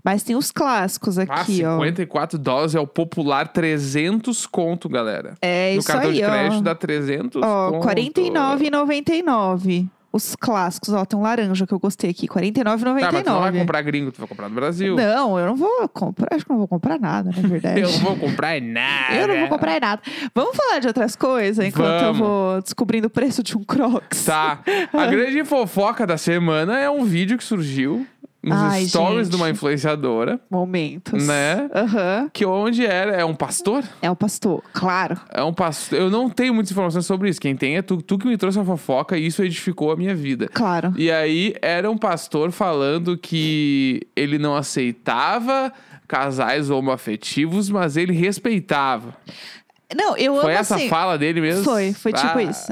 Mas 0.03 0.23
tem 0.23 0.35
os 0.35 0.51
clássicos 0.51 1.19
Ah, 1.19 1.23
aqui, 1.23 1.63
ó. 1.63 1.75
54 1.77 2.39
dólares 2.39 2.73
é 2.73 2.79
o 2.79 2.87
popular 2.87 3.47
300 3.49 4.47
conto, 4.47 4.89
galera. 4.89 5.35
É 5.41 5.73
no 5.73 5.79
isso 5.79 5.87
cartão 5.87 6.09
aí, 6.09 6.15
de 6.17 6.23
ó. 6.23 6.27
crédito 6.29 6.61
dá 6.63 6.73
300 6.73 7.41
Ó, 7.43 7.71
conto. 7.71 7.87
R$ 7.87 7.95
49,99. 7.95 9.87
Os 10.13 10.35
clássicos, 10.35 10.93
ó, 10.93 11.05
tem 11.05 11.17
um 11.17 11.21
laranja 11.21 11.65
que 11.65 11.73
eu 11.73 11.79
gostei 11.79 12.09
aqui, 12.09 12.23
R$ 12.23 12.51
49,99. 12.51 12.99
Tá, 12.99 13.11
mas 13.11 13.23
tu 13.23 13.29
não 13.29 13.39
vai 13.39 13.51
comprar 13.51 13.81
gringo, 13.81 14.11
tu 14.11 14.19
vai 14.19 14.27
comprar 14.27 14.49
no 14.49 14.55
Brasil. 14.55 14.95
Não, 14.95 15.39
eu 15.39 15.45
não 15.45 15.55
vou 15.55 15.87
comprar, 15.87 16.35
acho 16.35 16.45
que 16.45 16.51
eu 16.51 16.53
não 16.53 16.59
vou 16.59 16.67
comprar 16.67 16.99
nada, 16.99 17.31
na 17.35 17.47
verdade. 17.47 17.79
Eu 17.81 17.89
não 17.89 17.99
vou 17.99 18.15
comprar 18.17 18.61
nada. 18.61 19.15
Eu 19.15 19.27
não 19.27 19.39
vou 19.39 19.47
comprar 19.49 19.79
nada. 19.79 20.01
Vamos 20.35 20.55
falar 20.55 20.79
de 20.79 20.87
outras 20.87 21.15
coisas 21.15 21.65
enquanto 21.65 22.03
eu 22.03 22.13
Vamos. 22.13 22.19
vou 22.19 22.61
descobrindo 22.61 23.07
o 23.07 23.09
preço 23.09 23.41
de 23.41 23.57
um 23.57 23.63
Crocs. 23.63 24.25
Tá. 24.25 24.59
A 24.93 25.05
grande 25.07 25.43
fofoca 25.45 26.05
da 26.05 26.17
semana 26.17 26.79
é 26.79 26.89
um 26.89 27.03
vídeo 27.05 27.37
que 27.37 27.43
surgiu 27.43 28.05
nos 28.43 28.57
Ai, 28.57 28.85
stories 28.85 29.27
gente. 29.27 29.29
de 29.29 29.35
uma 29.35 29.49
influenciadora. 29.49 30.39
Momentos. 30.49 31.25
Né? 31.25 31.69
Aham. 31.73 32.29
Que 32.33 32.45
onde 32.45 32.85
era? 32.85 33.11
É 33.11 33.23
um 33.23 33.35
pastor? 33.35 33.83
É 34.01 34.09
o 34.09 34.15
pastor, 34.15 34.63
claro. 34.73 35.19
É 35.29 35.43
um 35.43 35.53
pastor. 35.53 35.99
Eu 35.99 36.09
não 36.09 36.29
tenho 36.29 36.53
muitas 36.53 36.71
informações 36.71 37.05
sobre 37.05 37.29
isso. 37.29 37.39
Quem 37.39 37.55
tem 37.55 37.77
é 37.77 37.81
tu, 37.81 38.01
tu 38.01 38.17
que 38.17 38.27
me 38.27 38.37
trouxe 38.37 38.59
a 38.59 38.65
fofoca 38.65 39.17
e 39.17 39.25
isso 39.25 39.43
edificou 39.43 39.91
a 39.91 39.95
minha 39.95 40.15
vida. 40.15 40.47
Claro. 40.47 40.93
E 40.97 41.11
aí 41.11 41.55
era 41.61 41.89
um 41.89 41.97
pastor 41.97 42.51
falando 42.51 43.17
que 43.17 44.01
ele 44.15 44.37
não 44.37 44.55
aceitava 44.55 45.71
casais 46.07 46.69
homoafetivos, 46.69 47.69
mas 47.69 47.95
ele 47.95 48.11
respeitava. 48.11 49.15
Não, 49.95 50.15
eu 50.17 50.35
Foi 50.35 50.51
amo 50.51 50.59
essa 50.59 50.75
assim. 50.75 50.89
fala 50.89 51.17
dele 51.17 51.41
mesmo? 51.41 51.63
Foi, 51.63 51.93
foi 51.93 52.13
tipo 52.13 52.37
Ah, 52.37 52.43
isso. 52.43 52.71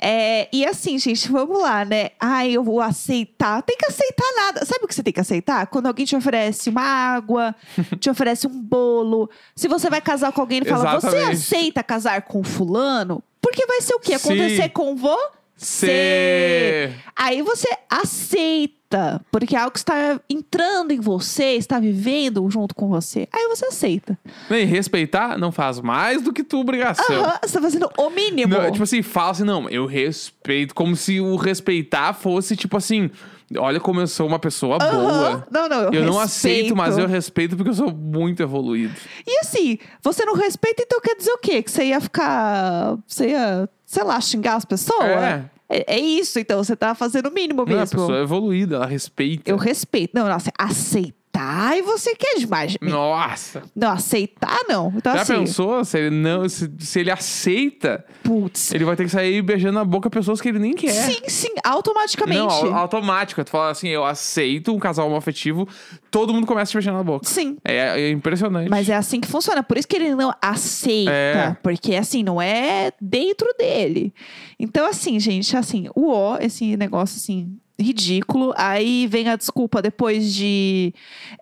É, 0.00 0.48
e 0.52 0.64
assim, 0.64 0.98
gente, 0.98 1.30
vamos 1.30 1.60
lá, 1.60 1.84
né? 1.84 2.10
Ai, 2.20 2.52
eu 2.52 2.62
vou 2.62 2.80
aceitar. 2.80 3.62
Tem 3.62 3.76
que 3.76 3.86
aceitar 3.86 4.26
nada. 4.36 4.64
Sabe 4.64 4.84
o 4.84 4.88
que 4.88 4.94
você 4.94 5.02
tem 5.02 5.12
que 5.12 5.20
aceitar? 5.20 5.66
Quando 5.66 5.86
alguém 5.86 6.04
te 6.04 6.16
oferece 6.16 6.70
uma 6.70 6.82
água, 6.82 7.54
te 7.98 8.08
oferece 8.10 8.46
um 8.46 8.62
bolo. 8.62 9.28
Se 9.54 9.68
você 9.68 9.88
vai 9.90 10.00
casar 10.00 10.32
com 10.32 10.40
alguém, 10.40 10.58
ele 10.58 10.68
fala: 10.70 11.00
Você 11.00 11.16
aceita 11.16 11.82
casar 11.82 12.22
com 12.22 12.42
fulano? 12.42 13.22
Porque 13.40 13.66
vai 13.66 13.80
ser 13.80 13.94
o 13.94 13.98
quê? 14.00 14.18
Sim. 14.18 14.28
Acontecer 14.34 14.68
com 14.70 14.96
você. 14.96 15.42
Cê... 15.56 16.92
Aí 17.14 17.40
você 17.42 17.68
aceita, 17.88 18.81
porque 19.30 19.54
é 19.56 19.58
algo 19.58 19.70
que 19.72 19.78
está 19.78 20.20
entrando 20.28 20.92
em 20.92 21.00
você, 21.00 21.52
está 21.56 21.78
vivendo 21.78 22.48
junto 22.50 22.74
com 22.74 22.88
você. 22.88 23.28
Aí 23.32 23.48
você 23.48 23.66
aceita. 23.66 24.18
Nem 24.50 24.66
respeitar 24.66 25.38
não 25.38 25.50
faz 25.52 25.80
mais 25.80 26.22
do 26.22 26.32
que 26.32 26.42
tua 26.42 26.60
obrigação. 26.60 27.24
Aham, 27.24 27.38
você 27.42 27.52
tá 27.54 27.60
fazendo 27.62 27.90
o 27.98 28.10
mínimo. 28.10 28.54
Não, 28.54 28.70
tipo 28.70 28.84
assim, 28.84 29.02
fala 29.02 29.30
assim, 29.30 29.44
não, 29.44 29.68
eu 29.68 29.86
respeito. 29.86 30.74
Como 30.74 30.94
se 30.96 31.20
o 31.20 31.36
respeitar 31.36 32.12
fosse, 32.12 32.56
tipo 32.56 32.76
assim, 32.76 33.10
olha 33.56 33.80
como 33.80 34.00
eu 34.00 34.06
sou 34.06 34.26
uma 34.26 34.38
pessoa 34.38 34.78
Aham. 34.80 34.90
boa. 34.90 35.46
Não, 35.50 35.68
não, 35.68 35.76
eu, 35.82 35.92
Eu 35.92 36.04
não 36.04 36.18
respeito. 36.18 36.22
aceito, 36.22 36.76
mas 36.76 36.98
eu 36.98 37.06
respeito 37.06 37.56
porque 37.56 37.70
eu 37.70 37.74
sou 37.74 37.92
muito 37.92 38.42
evoluído. 38.42 38.94
E 39.26 39.38
assim, 39.40 39.78
você 40.02 40.24
não 40.24 40.34
respeita, 40.34 40.82
então 40.82 41.00
quer 41.00 41.16
dizer 41.16 41.32
o 41.32 41.38
quê? 41.38 41.62
Que 41.62 41.70
você 41.70 41.84
ia 41.84 42.00
ficar. 42.00 42.96
Você 43.06 43.30
ia, 43.30 43.68
sei 43.86 44.04
lá, 44.04 44.20
xingar 44.20 44.56
as 44.56 44.64
pessoas? 44.64 45.04
É. 45.04 45.44
É, 45.72 45.94
é 45.96 45.98
isso, 45.98 46.38
então 46.38 46.62
você 46.62 46.76
tá 46.76 46.94
fazendo 46.94 47.28
o 47.28 47.32
mínimo 47.32 47.64
Não, 47.64 47.72
a 47.72 47.78
mesmo. 47.80 47.98
pessoa 47.98 48.18
é 48.18 48.22
evoluída, 48.22 48.76
ela 48.76 48.86
respeita. 48.86 49.50
Eu 49.50 49.56
respeito. 49.56 50.12
Não, 50.14 50.28
não, 50.28 50.36
assim, 50.58 51.12
e 51.76 51.82
você 51.82 52.14
quer 52.16 52.38
demais. 52.38 52.76
Nossa. 52.80 53.62
Não, 53.74 53.92
aceitar 53.92 54.60
não. 54.68 54.92
Então, 54.96 55.14
Já 55.14 55.22
assim, 55.22 55.34
pensou 55.34 55.84
se 55.84 55.98
ele 55.98 56.10
não. 56.10 56.48
Se, 56.48 56.70
se 56.78 57.00
ele 57.00 57.10
aceita, 57.10 58.04
putz. 58.22 58.72
ele 58.72 58.84
vai 58.84 58.96
ter 58.96 59.04
que 59.04 59.10
sair 59.10 59.40
beijando 59.42 59.74
na 59.74 59.84
boca 59.84 60.08
pessoas 60.10 60.40
que 60.40 60.48
ele 60.48 60.58
nem 60.58 60.74
quer. 60.74 60.90
Sim, 60.92 61.20
sim, 61.28 61.54
automaticamente. 61.64 62.38
Não, 62.40 62.48
au- 62.48 62.74
automático. 62.74 63.42
Tu 63.44 63.50
fala 63.50 63.70
assim, 63.70 63.88
eu 63.88 64.04
aceito 64.04 64.72
um 64.74 64.78
casal 64.78 65.06
homoafetivo, 65.08 65.68
todo 66.10 66.32
mundo 66.32 66.46
começa 66.46 66.70
a 66.70 66.72
te 66.72 66.74
beijar 66.74 66.92
na 66.94 67.02
boca. 67.02 67.26
Sim. 67.28 67.56
É, 67.64 68.00
é 68.00 68.10
impressionante. 68.10 68.68
Mas 68.68 68.88
é 68.88 68.94
assim 68.96 69.20
que 69.20 69.28
funciona. 69.28 69.62
Por 69.62 69.76
isso 69.78 69.86
que 69.88 69.96
ele 69.96 70.14
não 70.14 70.32
aceita. 70.40 71.10
É. 71.12 71.56
Porque, 71.62 71.94
assim, 71.94 72.22
não 72.22 72.40
é 72.40 72.92
dentro 73.00 73.46
dele. 73.58 74.12
Então, 74.58 74.86
assim, 74.86 75.18
gente, 75.20 75.56
assim, 75.56 75.88
o 75.94 76.10
ó, 76.12 76.38
esse 76.40 76.76
negócio, 76.76 77.16
assim, 77.16 77.56
ridículo. 77.78 78.52
Aí 78.56 79.06
vem 79.06 79.28
a 79.28 79.36
desculpa 79.36 79.80
depois 79.82 80.32
de. 80.32 80.94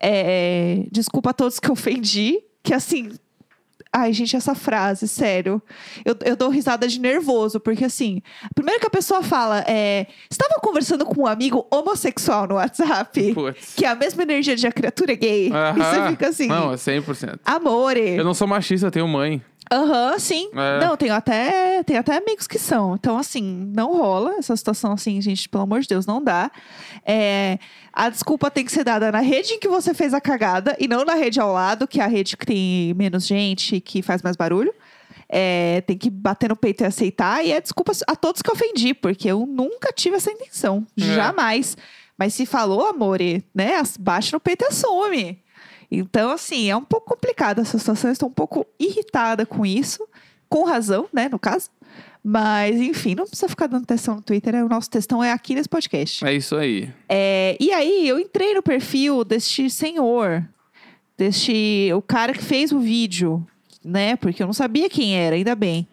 é, 0.02 0.84
desculpa 0.90 1.30
a 1.30 1.32
todos 1.32 1.58
que 1.58 1.70
ofendi. 1.70 2.38
Que, 2.62 2.74
assim. 2.74 3.10
Ai, 3.92 4.12
gente, 4.12 4.36
essa 4.36 4.54
frase, 4.54 5.08
sério. 5.08 5.60
Eu, 6.04 6.14
eu 6.24 6.36
dou 6.36 6.48
risada 6.48 6.86
de 6.86 7.00
nervoso, 7.00 7.58
porque 7.58 7.84
assim, 7.84 8.22
primeiro 8.54 8.80
que 8.80 8.86
a 8.86 8.90
pessoa 8.90 9.20
fala 9.20 9.64
é. 9.66 10.06
Estava 10.30 10.60
conversando 10.60 11.04
com 11.04 11.22
um 11.22 11.26
amigo 11.26 11.66
homossexual 11.72 12.46
no 12.46 12.54
WhatsApp, 12.54 13.34
Putz. 13.34 13.74
que 13.74 13.84
é 13.84 13.88
a 13.88 13.96
mesma 13.96 14.22
energia 14.22 14.54
de 14.54 14.64
a 14.64 14.70
criatura 14.70 15.14
gay. 15.14 15.50
E 15.74 15.78
você 15.82 16.08
fica 16.10 16.28
assim. 16.28 16.46
Não, 16.46 16.72
é 16.72 16.76
100%. 16.76 17.40
Amore. 17.44 18.16
Eu 18.16 18.22
não 18.22 18.32
sou 18.32 18.46
machista, 18.46 18.86
eu 18.86 18.90
tenho 18.92 19.08
mãe. 19.08 19.42
Aham, 19.72 20.18
sim. 20.18 20.50
É. 20.52 20.84
Não, 20.84 20.96
tenho 20.96 21.14
até, 21.14 21.82
tenho 21.84 22.00
até 22.00 22.16
amigos 22.16 22.46
que 22.46 22.58
são. 22.58 22.94
Então, 22.94 23.16
assim, 23.16 23.70
não 23.74 23.96
rola 23.96 24.34
essa 24.38 24.56
situação 24.56 24.92
assim, 24.92 25.20
gente, 25.20 25.48
pelo 25.48 25.62
amor 25.62 25.80
de 25.80 25.88
Deus, 25.88 26.06
não 26.06 26.22
dá. 26.22 26.50
É, 27.06 27.58
a 27.92 28.08
desculpa 28.08 28.50
tem 28.50 28.64
que 28.64 28.72
ser 28.72 28.84
dada 28.84 29.12
na 29.12 29.20
rede 29.20 29.54
em 29.54 29.60
que 29.60 29.68
você 29.68 29.94
fez 29.94 30.12
a 30.12 30.20
cagada 30.20 30.76
e 30.78 30.88
não 30.88 31.04
na 31.04 31.14
rede 31.14 31.40
ao 31.40 31.52
lado, 31.52 31.86
que 31.86 32.00
é 32.00 32.04
a 32.04 32.08
rede 32.08 32.36
que 32.36 32.46
tem 32.46 32.94
menos 32.94 33.26
gente, 33.26 33.80
que 33.80 34.02
faz 34.02 34.22
mais 34.22 34.36
barulho. 34.36 34.74
É, 35.28 35.82
tem 35.82 35.96
que 35.96 36.10
bater 36.10 36.48
no 36.48 36.56
peito 36.56 36.82
e 36.82 36.86
aceitar. 36.86 37.44
E 37.44 37.52
é 37.52 37.60
desculpa 37.60 37.92
a 38.08 38.16
todos 38.16 38.42
que 38.42 38.50
ofendi, 38.50 38.92
porque 38.92 39.30
eu 39.30 39.46
nunca 39.46 39.92
tive 39.92 40.16
essa 40.16 40.32
intenção. 40.32 40.84
É. 40.98 41.02
Jamais. 41.14 41.76
Mas 42.18 42.34
se 42.34 42.44
falou, 42.44 42.86
amore, 42.86 43.44
né? 43.54 43.80
Bate 43.98 44.32
no 44.32 44.40
peito 44.40 44.64
e 44.64 44.68
assume. 44.68 45.38
Então, 45.90 46.30
assim, 46.30 46.70
é 46.70 46.76
um 46.76 46.84
pouco 46.84 47.08
complicado 47.08 47.60
essa 47.60 47.78
situação. 47.78 48.10
Eu 48.10 48.12
estou 48.12 48.28
um 48.28 48.32
pouco 48.32 48.66
irritada 48.78 49.44
com 49.44 49.66
isso. 49.66 50.06
Com 50.48 50.64
razão, 50.64 51.08
né, 51.12 51.28
no 51.28 51.38
caso. 51.38 51.68
Mas, 52.22 52.76
enfim, 52.80 53.14
não 53.14 53.24
precisa 53.24 53.48
ficar 53.48 53.66
dando 53.66 53.86
testão 53.86 54.16
no 54.16 54.22
Twitter. 54.22 54.54
é- 54.54 54.64
O 54.64 54.68
nosso 54.68 54.90
testão 54.90 55.22
é 55.24 55.32
aqui 55.32 55.54
nesse 55.54 55.68
podcast. 55.68 56.24
É 56.24 56.32
isso 56.34 56.54
aí. 56.56 56.92
É, 57.08 57.56
e 57.58 57.72
aí, 57.72 58.06
eu 58.06 58.18
entrei 58.20 58.54
no 58.54 58.62
perfil 58.62 59.24
deste 59.24 59.70
senhor. 59.70 60.46
Deste... 61.16 61.90
O 61.94 62.02
cara 62.02 62.32
que 62.32 62.42
fez 62.42 62.72
o 62.72 62.78
vídeo, 62.80 63.46
né? 63.84 64.16
Porque 64.16 64.42
eu 64.42 64.46
não 64.46 64.52
sabia 64.54 64.88
quem 64.88 65.16
era, 65.16 65.36
ainda 65.36 65.54
bem. 65.54 65.86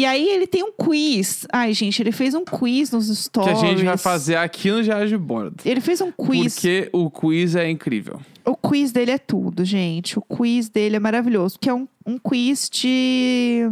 E 0.00 0.04
aí, 0.06 0.28
ele 0.28 0.46
tem 0.46 0.62
um 0.64 0.72
quiz. 0.72 1.46
Ai, 1.52 1.74
gente, 1.74 2.00
ele 2.02 2.10
fez 2.12 2.34
um 2.34 2.42
quiz 2.44 2.90
nos 2.90 3.06
Que 3.08 3.14
stories. 3.16 3.58
a 3.62 3.66
gente 3.66 3.84
vai 3.84 3.98
fazer 3.98 4.36
aqui 4.36 4.70
no 4.70 4.82
Diário 4.82 5.06
de 5.08 5.18
Bordo. 5.18 5.56
Ele 5.64 5.80
fez 5.80 6.00
um 6.00 6.10
quiz. 6.10 6.54
Porque 6.54 6.88
o 6.92 7.10
quiz 7.10 7.54
é 7.54 7.68
incrível. 7.68 8.18
O 8.44 8.56
quiz 8.56 8.92
dele 8.92 9.10
é 9.10 9.18
tudo, 9.18 9.62
gente. 9.64 10.18
O 10.18 10.22
quiz 10.22 10.68
dele 10.70 10.96
é 10.96 10.98
maravilhoso. 10.98 11.56
Porque 11.58 11.68
é 11.68 11.74
um, 11.74 11.86
um 12.06 12.18
quiz 12.18 12.70
de... 12.70 13.62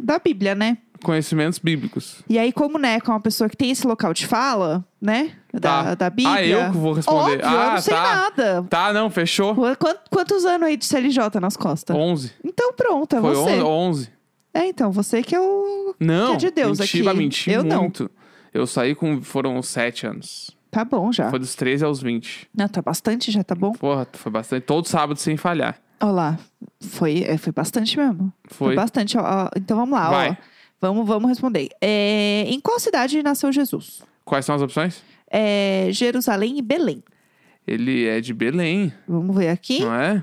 da 0.00 0.18
Bíblia, 0.18 0.54
né? 0.56 0.78
Conhecimentos 1.04 1.60
bíblicos. 1.60 2.24
E 2.28 2.36
aí, 2.40 2.52
como 2.52 2.76
né, 2.76 2.98
com 3.00 3.12
uma 3.12 3.20
pessoa 3.20 3.48
que 3.48 3.56
tem 3.56 3.70
esse 3.70 3.86
local 3.86 4.12
de 4.12 4.26
fala, 4.26 4.84
né? 5.00 5.30
Da, 5.54 5.60
Tá. 5.84 5.94
da 5.94 6.10
Bíblia. 6.10 6.34
Ah, 6.34 6.44
eu 6.44 6.72
que 6.72 6.76
vou 6.76 6.92
responder. 6.94 7.20
Óbvio, 7.34 7.40
eu 7.40 7.48
Ah, 7.48 7.70
não 7.74 7.80
sei 7.80 7.94
tá. 7.94 8.02
nada. 8.02 8.66
Tá, 8.68 8.92
não, 8.92 9.08
fechou. 9.08 9.54
Quant- 9.54 10.00
quantos 10.10 10.44
anos 10.44 10.66
aí 10.66 10.76
de 10.76 10.84
CLJ 10.84 11.38
nas 11.40 11.56
costas? 11.56 11.94
11. 11.96 12.32
Então 12.44 12.72
pronto, 12.72 13.14
é 13.14 13.20
Foi 13.20 13.32
você. 13.34 13.62
11. 13.62 14.17
11. 14.58 14.66
É, 14.66 14.68
então, 14.68 14.90
você 14.92 15.22
que 15.22 15.34
é 15.34 15.40
o... 15.40 15.94
Não, 16.00 16.28
Que 16.30 16.32
é 16.34 16.36
de 16.36 16.50
Deus 16.50 16.78
menti, 16.78 17.08
aqui. 17.08 17.16
menti 17.18 17.50
Eu 17.50 17.62
não. 17.64 17.82
muito. 17.82 18.10
Eu 18.52 18.66
saí 18.66 18.94
com... 18.94 19.20
Foram 19.22 19.60
7 19.62 20.06
anos. 20.06 20.50
Tá 20.70 20.84
bom 20.84 21.10
já. 21.12 21.30
Foi 21.30 21.38
dos 21.38 21.54
13 21.54 21.84
aos 21.84 22.02
20. 22.02 22.48
Não, 22.54 22.68
tá 22.68 22.82
bastante 22.82 23.30
já, 23.30 23.42
tá 23.42 23.54
bom? 23.54 23.72
Porra, 23.72 24.06
foi 24.12 24.30
bastante. 24.30 24.64
Todo 24.64 24.86
sábado 24.86 25.18
sem 25.18 25.36
falhar. 25.36 25.78
Olha 26.00 26.12
lá. 26.12 26.38
Foi, 26.80 27.22
é, 27.24 27.38
foi 27.38 27.52
bastante 27.52 27.96
mesmo. 27.96 28.32
Foi. 28.48 28.74
bastante. 28.74 29.16
ó, 29.16 29.22
ó. 29.22 29.50
Então 29.56 29.76
vamos 29.78 29.98
lá, 29.98 30.10
Vai. 30.10 30.30
ó. 30.30 30.36
Vamos, 30.80 31.06
vamos 31.06 31.28
responder. 31.28 31.70
É, 31.80 32.44
em 32.46 32.60
qual 32.60 32.78
cidade 32.78 33.22
nasceu 33.22 33.50
Jesus? 33.50 34.02
Quais 34.24 34.44
são 34.44 34.54
as 34.54 34.62
opções? 34.62 35.02
É, 35.30 35.88
Jerusalém 35.90 36.58
e 36.58 36.62
Belém. 36.62 37.02
Ele 37.66 38.06
é 38.06 38.20
de 38.20 38.32
Belém, 38.32 38.92
Vamos 39.06 39.36
ver 39.36 39.48
aqui. 39.48 39.80
não 39.80 39.94
é? 39.94 40.22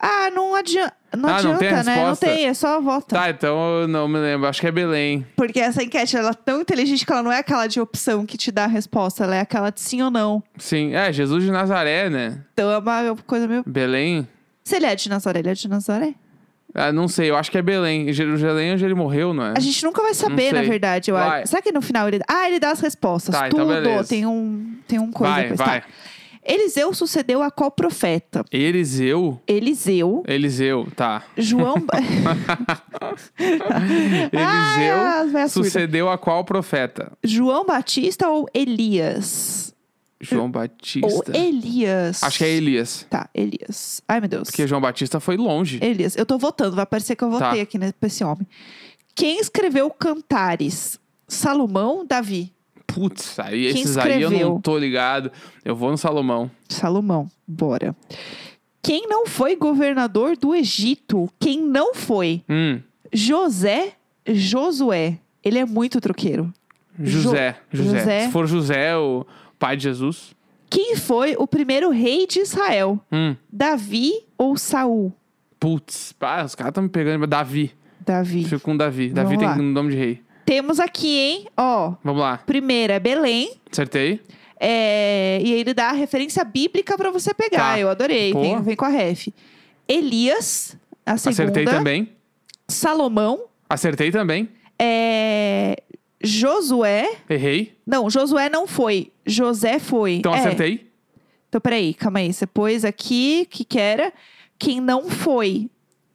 Ah, 0.00 0.30
não 0.34 0.54
adianta. 0.54 0.94
Não 1.16 1.28
Ah, 1.28 1.32
não 1.42 1.54
adianta, 1.54 1.58
tem 1.58 1.68
a 1.68 1.82
né? 1.82 1.96
Não 1.96 2.08
resposta? 2.10 2.26
tem, 2.26 2.46
é 2.46 2.54
só 2.54 2.80
vota. 2.80 3.14
Tá, 3.16 3.30
então 3.30 3.80
eu 3.82 3.88
não 3.88 4.06
me 4.08 4.18
lembro. 4.18 4.46
Acho 4.48 4.60
que 4.60 4.66
é 4.66 4.72
Belém. 4.72 5.26
Porque 5.36 5.60
essa 5.60 5.82
enquete 5.82 6.16
ela 6.16 6.30
é 6.30 6.34
tão 6.34 6.60
inteligente 6.60 7.04
que 7.06 7.12
ela 7.12 7.22
não 7.22 7.32
é 7.32 7.38
aquela 7.38 7.66
de 7.66 7.80
opção 7.80 8.24
que 8.26 8.36
te 8.36 8.50
dá 8.52 8.64
a 8.64 8.68
resposta, 8.68 9.24
ela 9.24 9.36
é 9.36 9.40
aquela 9.40 9.70
de 9.70 9.80
sim 9.80 10.02
ou 10.02 10.10
não. 10.10 10.42
Sim. 10.58 10.94
É, 10.94 11.12
Jesus 11.12 11.44
de 11.44 11.50
Nazaré, 11.50 12.08
né? 12.10 12.40
Então 12.52 12.70
é 12.70 12.78
uma 12.78 13.16
coisa 13.26 13.46
meio. 13.46 13.62
Belém. 13.66 14.26
Se 14.62 14.76
ele 14.76 14.86
é 14.86 14.94
de 14.94 15.08
Nazaré, 15.08 15.40
ele 15.40 15.50
é 15.50 15.54
de 15.54 15.68
Nazaré? 15.68 16.14
Ah, 16.76 16.90
não 16.90 17.06
sei, 17.06 17.30
eu 17.30 17.36
acho 17.36 17.52
que 17.52 17.58
é 17.58 17.62
Belém. 17.62 18.12
Jerusalém 18.12 18.70
é 18.70 18.72
onde 18.74 18.84
ele 18.84 18.94
morreu, 18.94 19.32
não 19.32 19.44
é? 19.46 19.54
A 19.56 19.60
gente 19.60 19.84
nunca 19.84 20.02
vai 20.02 20.12
saber, 20.12 20.46
Não 20.46 20.54
na 20.54 20.60
sei. 20.60 20.70
verdade, 20.70 21.10
eu 21.10 21.14
Vai. 21.16 21.42
acho. 21.42 21.50
Será 21.50 21.62
que 21.62 21.70
no 21.70 21.80
final 21.80 22.08
ele. 22.08 22.18
Ah, 22.26 22.48
ele 22.48 22.58
dá 22.58 22.72
as 22.72 22.80
respostas. 22.80 23.32
Tá, 23.32 23.46
então 23.46 23.60
Tudo. 23.60 23.72
beleza. 23.72 24.08
tem 24.08 24.26
um. 24.26 24.74
Tem 24.88 24.98
um 24.98 25.12
coisa 25.12 25.32
vai, 25.32 25.42
depois. 25.42 25.60
vai. 25.60 25.82
Eliseu 26.44 26.92
sucedeu 26.92 27.42
a 27.42 27.50
qual 27.50 27.70
profeta? 27.70 28.44
Eliseu. 28.52 29.40
Eliseu. 29.46 30.22
Eliseu, 30.26 30.86
tá. 30.94 31.24
João. 31.36 31.76
Eliseu 34.32 34.96
Ah, 35.42 35.48
sucedeu 35.48 36.08
a 36.10 36.18
qual 36.18 36.44
profeta? 36.44 37.12
João 37.22 37.64
Batista 37.64 38.28
ou 38.28 38.48
Elias? 38.54 39.74
João 40.20 40.44
Ou 40.44 40.48
Batista. 40.48 41.36
Elias. 41.36 42.22
Acho 42.22 42.38
que 42.38 42.44
é 42.44 42.50
Elias. 42.50 43.06
Tá, 43.10 43.28
Elias. 43.34 44.00
Ai, 44.08 44.20
meu 44.20 44.28
Deus. 44.28 44.48
Porque 44.48 44.66
João 44.66 44.80
Batista 44.80 45.20
foi 45.20 45.36
longe. 45.36 45.78
Elias. 45.82 46.16
Eu 46.16 46.24
tô 46.24 46.38
votando, 46.38 46.74
vai 46.76 46.86
parecer 46.86 47.14
que 47.14 47.22
eu 47.24 47.30
votei 47.30 47.56
Tá. 47.58 47.62
aqui 47.62 47.78
né, 47.78 47.92
pra 47.98 48.06
esse 48.06 48.24
homem. 48.24 48.46
Quem 49.14 49.38
escreveu 49.38 49.90
Cantares? 49.90 50.98
Salomão, 51.28 52.06
Davi? 52.06 52.53
Putz, 52.94 53.38
aí 53.40 53.72
Quem 53.72 53.82
esses 53.82 53.98
aí 53.98 54.22
eu 54.22 54.30
não 54.30 54.36
escreveu? 54.36 54.60
tô 54.62 54.78
ligado. 54.78 55.32
Eu 55.64 55.74
vou 55.74 55.90
no 55.90 55.98
Salomão. 55.98 56.48
Salomão, 56.68 57.28
bora. 57.46 57.94
Quem 58.82 59.08
não 59.08 59.26
foi 59.26 59.56
governador 59.56 60.36
do 60.36 60.54
Egito? 60.54 61.28
Quem 61.40 61.60
não 61.60 61.94
foi? 61.94 62.42
Hum, 62.48 62.80
José, 63.12 63.94
Josué. 64.26 65.18
Ele 65.42 65.58
é 65.58 65.64
muito 65.64 66.00
troqueiro. 66.00 66.52
José, 66.98 67.56
José. 67.72 67.98
José. 67.98 68.26
Se 68.26 68.30
for 68.32 68.46
José, 68.46 68.96
o 68.96 69.26
pai 69.58 69.76
de 69.76 69.82
Jesus. 69.84 70.34
Quem 70.70 70.96
foi 70.96 71.34
o 71.38 71.46
primeiro 71.46 71.90
rei 71.90 72.26
de 72.26 72.40
Israel? 72.40 73.00
Hum, 73.10 73.34
Davi 73.52 74.12
ou 74.38 74.56
Saul? 74.56 75.12
putz, 75.58 76.12
pá, 76.12 76.44
os 76.44 76.54
caras 76.54 76.70
estão 76.72 76.82
me 76.82 76.90
pegando. 76.90 77.26
Davi. 77.26 77.72
Davi. 78.04 78.44
Fico 78.44 78.60
com 78.60 78.76
Davi. 78.76 79.08
Davi 79.08 79.34
Vamos 79.36 79.38
tem 79.38 79.48
lá. 79.48 79.54
um 79.56 79.72
nome 79.72 79.92
de 79.92 79.96
rei. 79.96 80.20
Temos 80.44 80.78
aqui, 80.80 81.18
hein? 81.18 81.46
Ó, 81.56 81.94
Vamos 82.02 82.20
lá. 82.20 82.38
primeiro 82.38 82.92
é 82.92 82.98
Belém. 83.00 83.54
Acertei? 83.70 84.20
É, 84.60 85.40
e 85.42 85.52
ele 85.52 85.74
dá 85.74 85.90
a 85.90 85.92
referência 85.92 86.44
bíblica 86.44 86.96
pra 86.96 87.10
você 87.10 87.34
pegar. 87.34 87.72
Tá. 87.74 87.78
Eu 87.78 87.88
adorei. 87.88 88.32
Vem, 88.32 88.62
vem 88.62 88.76
com 88.76 88.84
a 88.84 88.88
ref. 88.88 89.28
Elias, 89.88 90.76
a 91.04 91.16
segunda. 91.16 91.42
Acertei 91.42 91.64
também. 91.64 92.08
Salomão, 92.68 93.44
Acertei 93.68 94.10
também. 94.10 94.48
é, 94.78 95.76
Josué. 96.22 97.16
Errei. 97.28 97.76
Não, 97.86 98.08
Josué 98.08 98.48
não 98.48 98.66
foi. 98.66 99.12
José 99.26 99.78
foi. 99.78 100.14
Então 100.14 100.34
É. 100.34 100.38
acertei. 100.38 100.90
Então, 101.48 101.60
peraí, 101.60 101.92
calma 101.94 102.18
aí. 102.20 102.32
Você 102.32 102.46
pôs 102.46 102.84
aqui 102.84 103.46
que 103.50 103.64
que 103.64 103.78
era. 103.78 104.12
Quem 104.58 104.80
não 104.80 105.10
foi? 105.10 105.68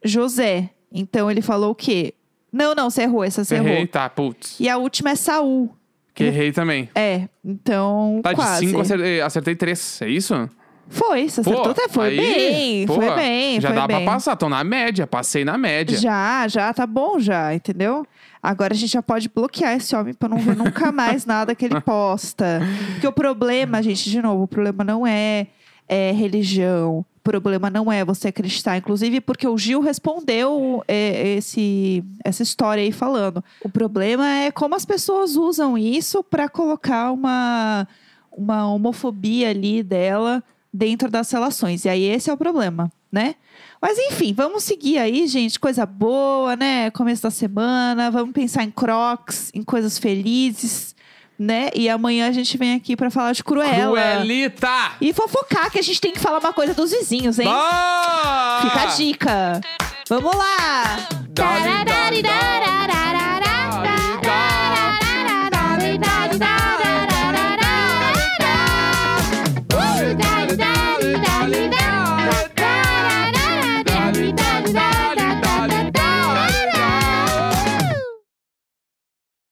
José. 0.04 0.70
Então 0.92 1.30
ele 1.30 1.42
falou 1.42 1.72
o 1.72 1.76
quê? 1.76 2.14
Não, 2.52 2.74
não, 2.74 2.90
você 2.90 3.04
errou. 3.04 3.24
Essa 3.24 3.44
você 3.44 3.56
Errei, 3.56 3.74
errou. 3.76 3.88
tá, 3.88 4.10
putz. 4.10 4.60
E 4.60 4.68
a 4.68 4.78
última 4.78 5.12
é 5.12 5.16
Saul. 5.16 5.74
Que 6.14 6.26
errei 6.26 6.52
também. 6.52 6.90
É, 6.96 7.28
então. 7.46 8.20
Tá, 8.22 8.32
de 8.32 8.36
quase. 8.36 8.66
cinco 8.66 8.82
acertei, 8.82 9.22
acertei 9.22 9.56
três. 9.56 10.02
É 10.02 10.10
isso? 10.10 10.50
Foi, 10.90 11.30
você 11.30 11.42
acertou 11.42 11.72
até. 11.72 11.88
Foi 11.88 12.08
aí, 12.08 12.18
bem, 12.18 12.88
pô, 12.88 12.96
foi 12.96 13.16
bem. 13.16 13.62
Já 13.62 13.70
foi 13.70 13.78
dá 13.78 13.88
bem. 13.88 14.04
pra 14.04 14.14
passar, 14.14 14.36
tô 14.36 14.50
na 14.50 14.64
média, 14.64 15.06
passei 15.06 15.46
na 15.46 15.58
média. 15.58 15.96
Já, 15.98 16.48
já, 16.48 16.74
tá 16.74 16.88
bom 16.88 17.20
já, 17.20 17.54
entendeu? 17.54 18.06
Agora 18.42 18.74
a 18.74 18.76
gente 18.76 18.92
já 18.92 19.02
pode 19.02 19.30
bloquear 19.30 19.76
esse 19.78 19.96
homem 19.96 20.14
pra 20.14 20.28
não 20.28 20.38
ver 20.40 20.56
nunca 20.56 20.92
mais 20.92 21.26
nada 21.26 21.54
que 21.54 21.66
ele 21.66 21.80
posta. 21.80 22.60
Porque 22.94 23.08
o 23.08 23.12
problema, 23.12 23.84
gente, 23.84 24.10
de 24.10 24.22
novo, 24.22 24.44
o 24.44 24.48
problema 24.48 24.84
não 24.84 25.06
é, 25.06 25.48
é 25.88 26.12
religião. 26.12 27.06
Problema 27.30 27.70
não 27.70 27.92
é 27.92 28.04
você 28.04 28.30
acreditar. 28.30 28.78
Inclusive, 28.78 29.22
porque 29.22 29.48
o 29.48 29.58
Gil 29.58 29.82
respondeu 29.82 30.84
é, 30.88 31.36
esse, 31.38 32.04
essa 32.24 32.42
história 32.42 32.82
aí 32.82 32.92
falando. 32.92 33.44
O 33.64 33.70
problema 33.70 34.28
é 34.28 34.52
como 34.52 34.76
as 34.76 34.84
pessoas 34.84 35.36
usam 35.36 35.78
isso 35.78 36.24
pra 36.24 36.50
colocar 36.50 37.12
uma, 37.12 37.88
uma 38.32 38.68
homofobia 38.74 39.50
ali 39.50 39.84
dela 39.84 40.44
dentro 40.74 41.10
das 41.10 41.30
relações. 41.32 41.86
E 41.86 41.90
aí 41.90 42.04
esse 42.04 42.30
é 42.30 42.34
o 42.34 42.38
problema, 42.38 42.92
né? 43.12 43.36
Mas 43.82 43.98
enfim, 43.98 44.34
vamos 44.34 44.64
seguir 44.64 44.98
aí, 44.98 45.28
gente. 45.28 45.60
Coisa 45.60 45.86
boa, 45.86 46.56
né? 46.56 46.90
Começo 46.92 47.24
da 47.24 47.32
semana. 47.32 48.12
Vamos 48.12 48.34
pensar 48.34 48.64
em 48.64 48.72
crocs, 48.72 49.52
em 49.54 49.64
coisas 49.64 49.98
felizes, 49.98 50.96
né? 51.40 51.70
E 51.74 51.88
amanhã 51.88 52.28
a 52.28 52.32
gente 52.34 52.58
vem 52.58 52.76
aqui 52.76 52.96
pra 52.98 53.10
falar 53.10 53.32
de 53.32 53.44
Cruella. 53.44 54.18
Cruelita! 54.18 54.92
E 55.00 55.14
fofocar, 55.14 55.72
que 55.72 55.80
a 55.80 55.82
gente 55.82 56.02
tem 56.02 56.12
que 56.12 56.20
falar 56.20 56.40
uma 56.40 56.52
coisa 56.52 56.74
dos 56.74 56.92
vizinhos, 56.92 57.40
hein? 57.40 57.46
Bora! 57.46 58.62
Fica 58.62 58.82
a 58.82 58.86
dica. 58.88 59.62
Vamos 60.10 60.36
lá! 60.36 61.08
Dá-lhe. 61.30 62.22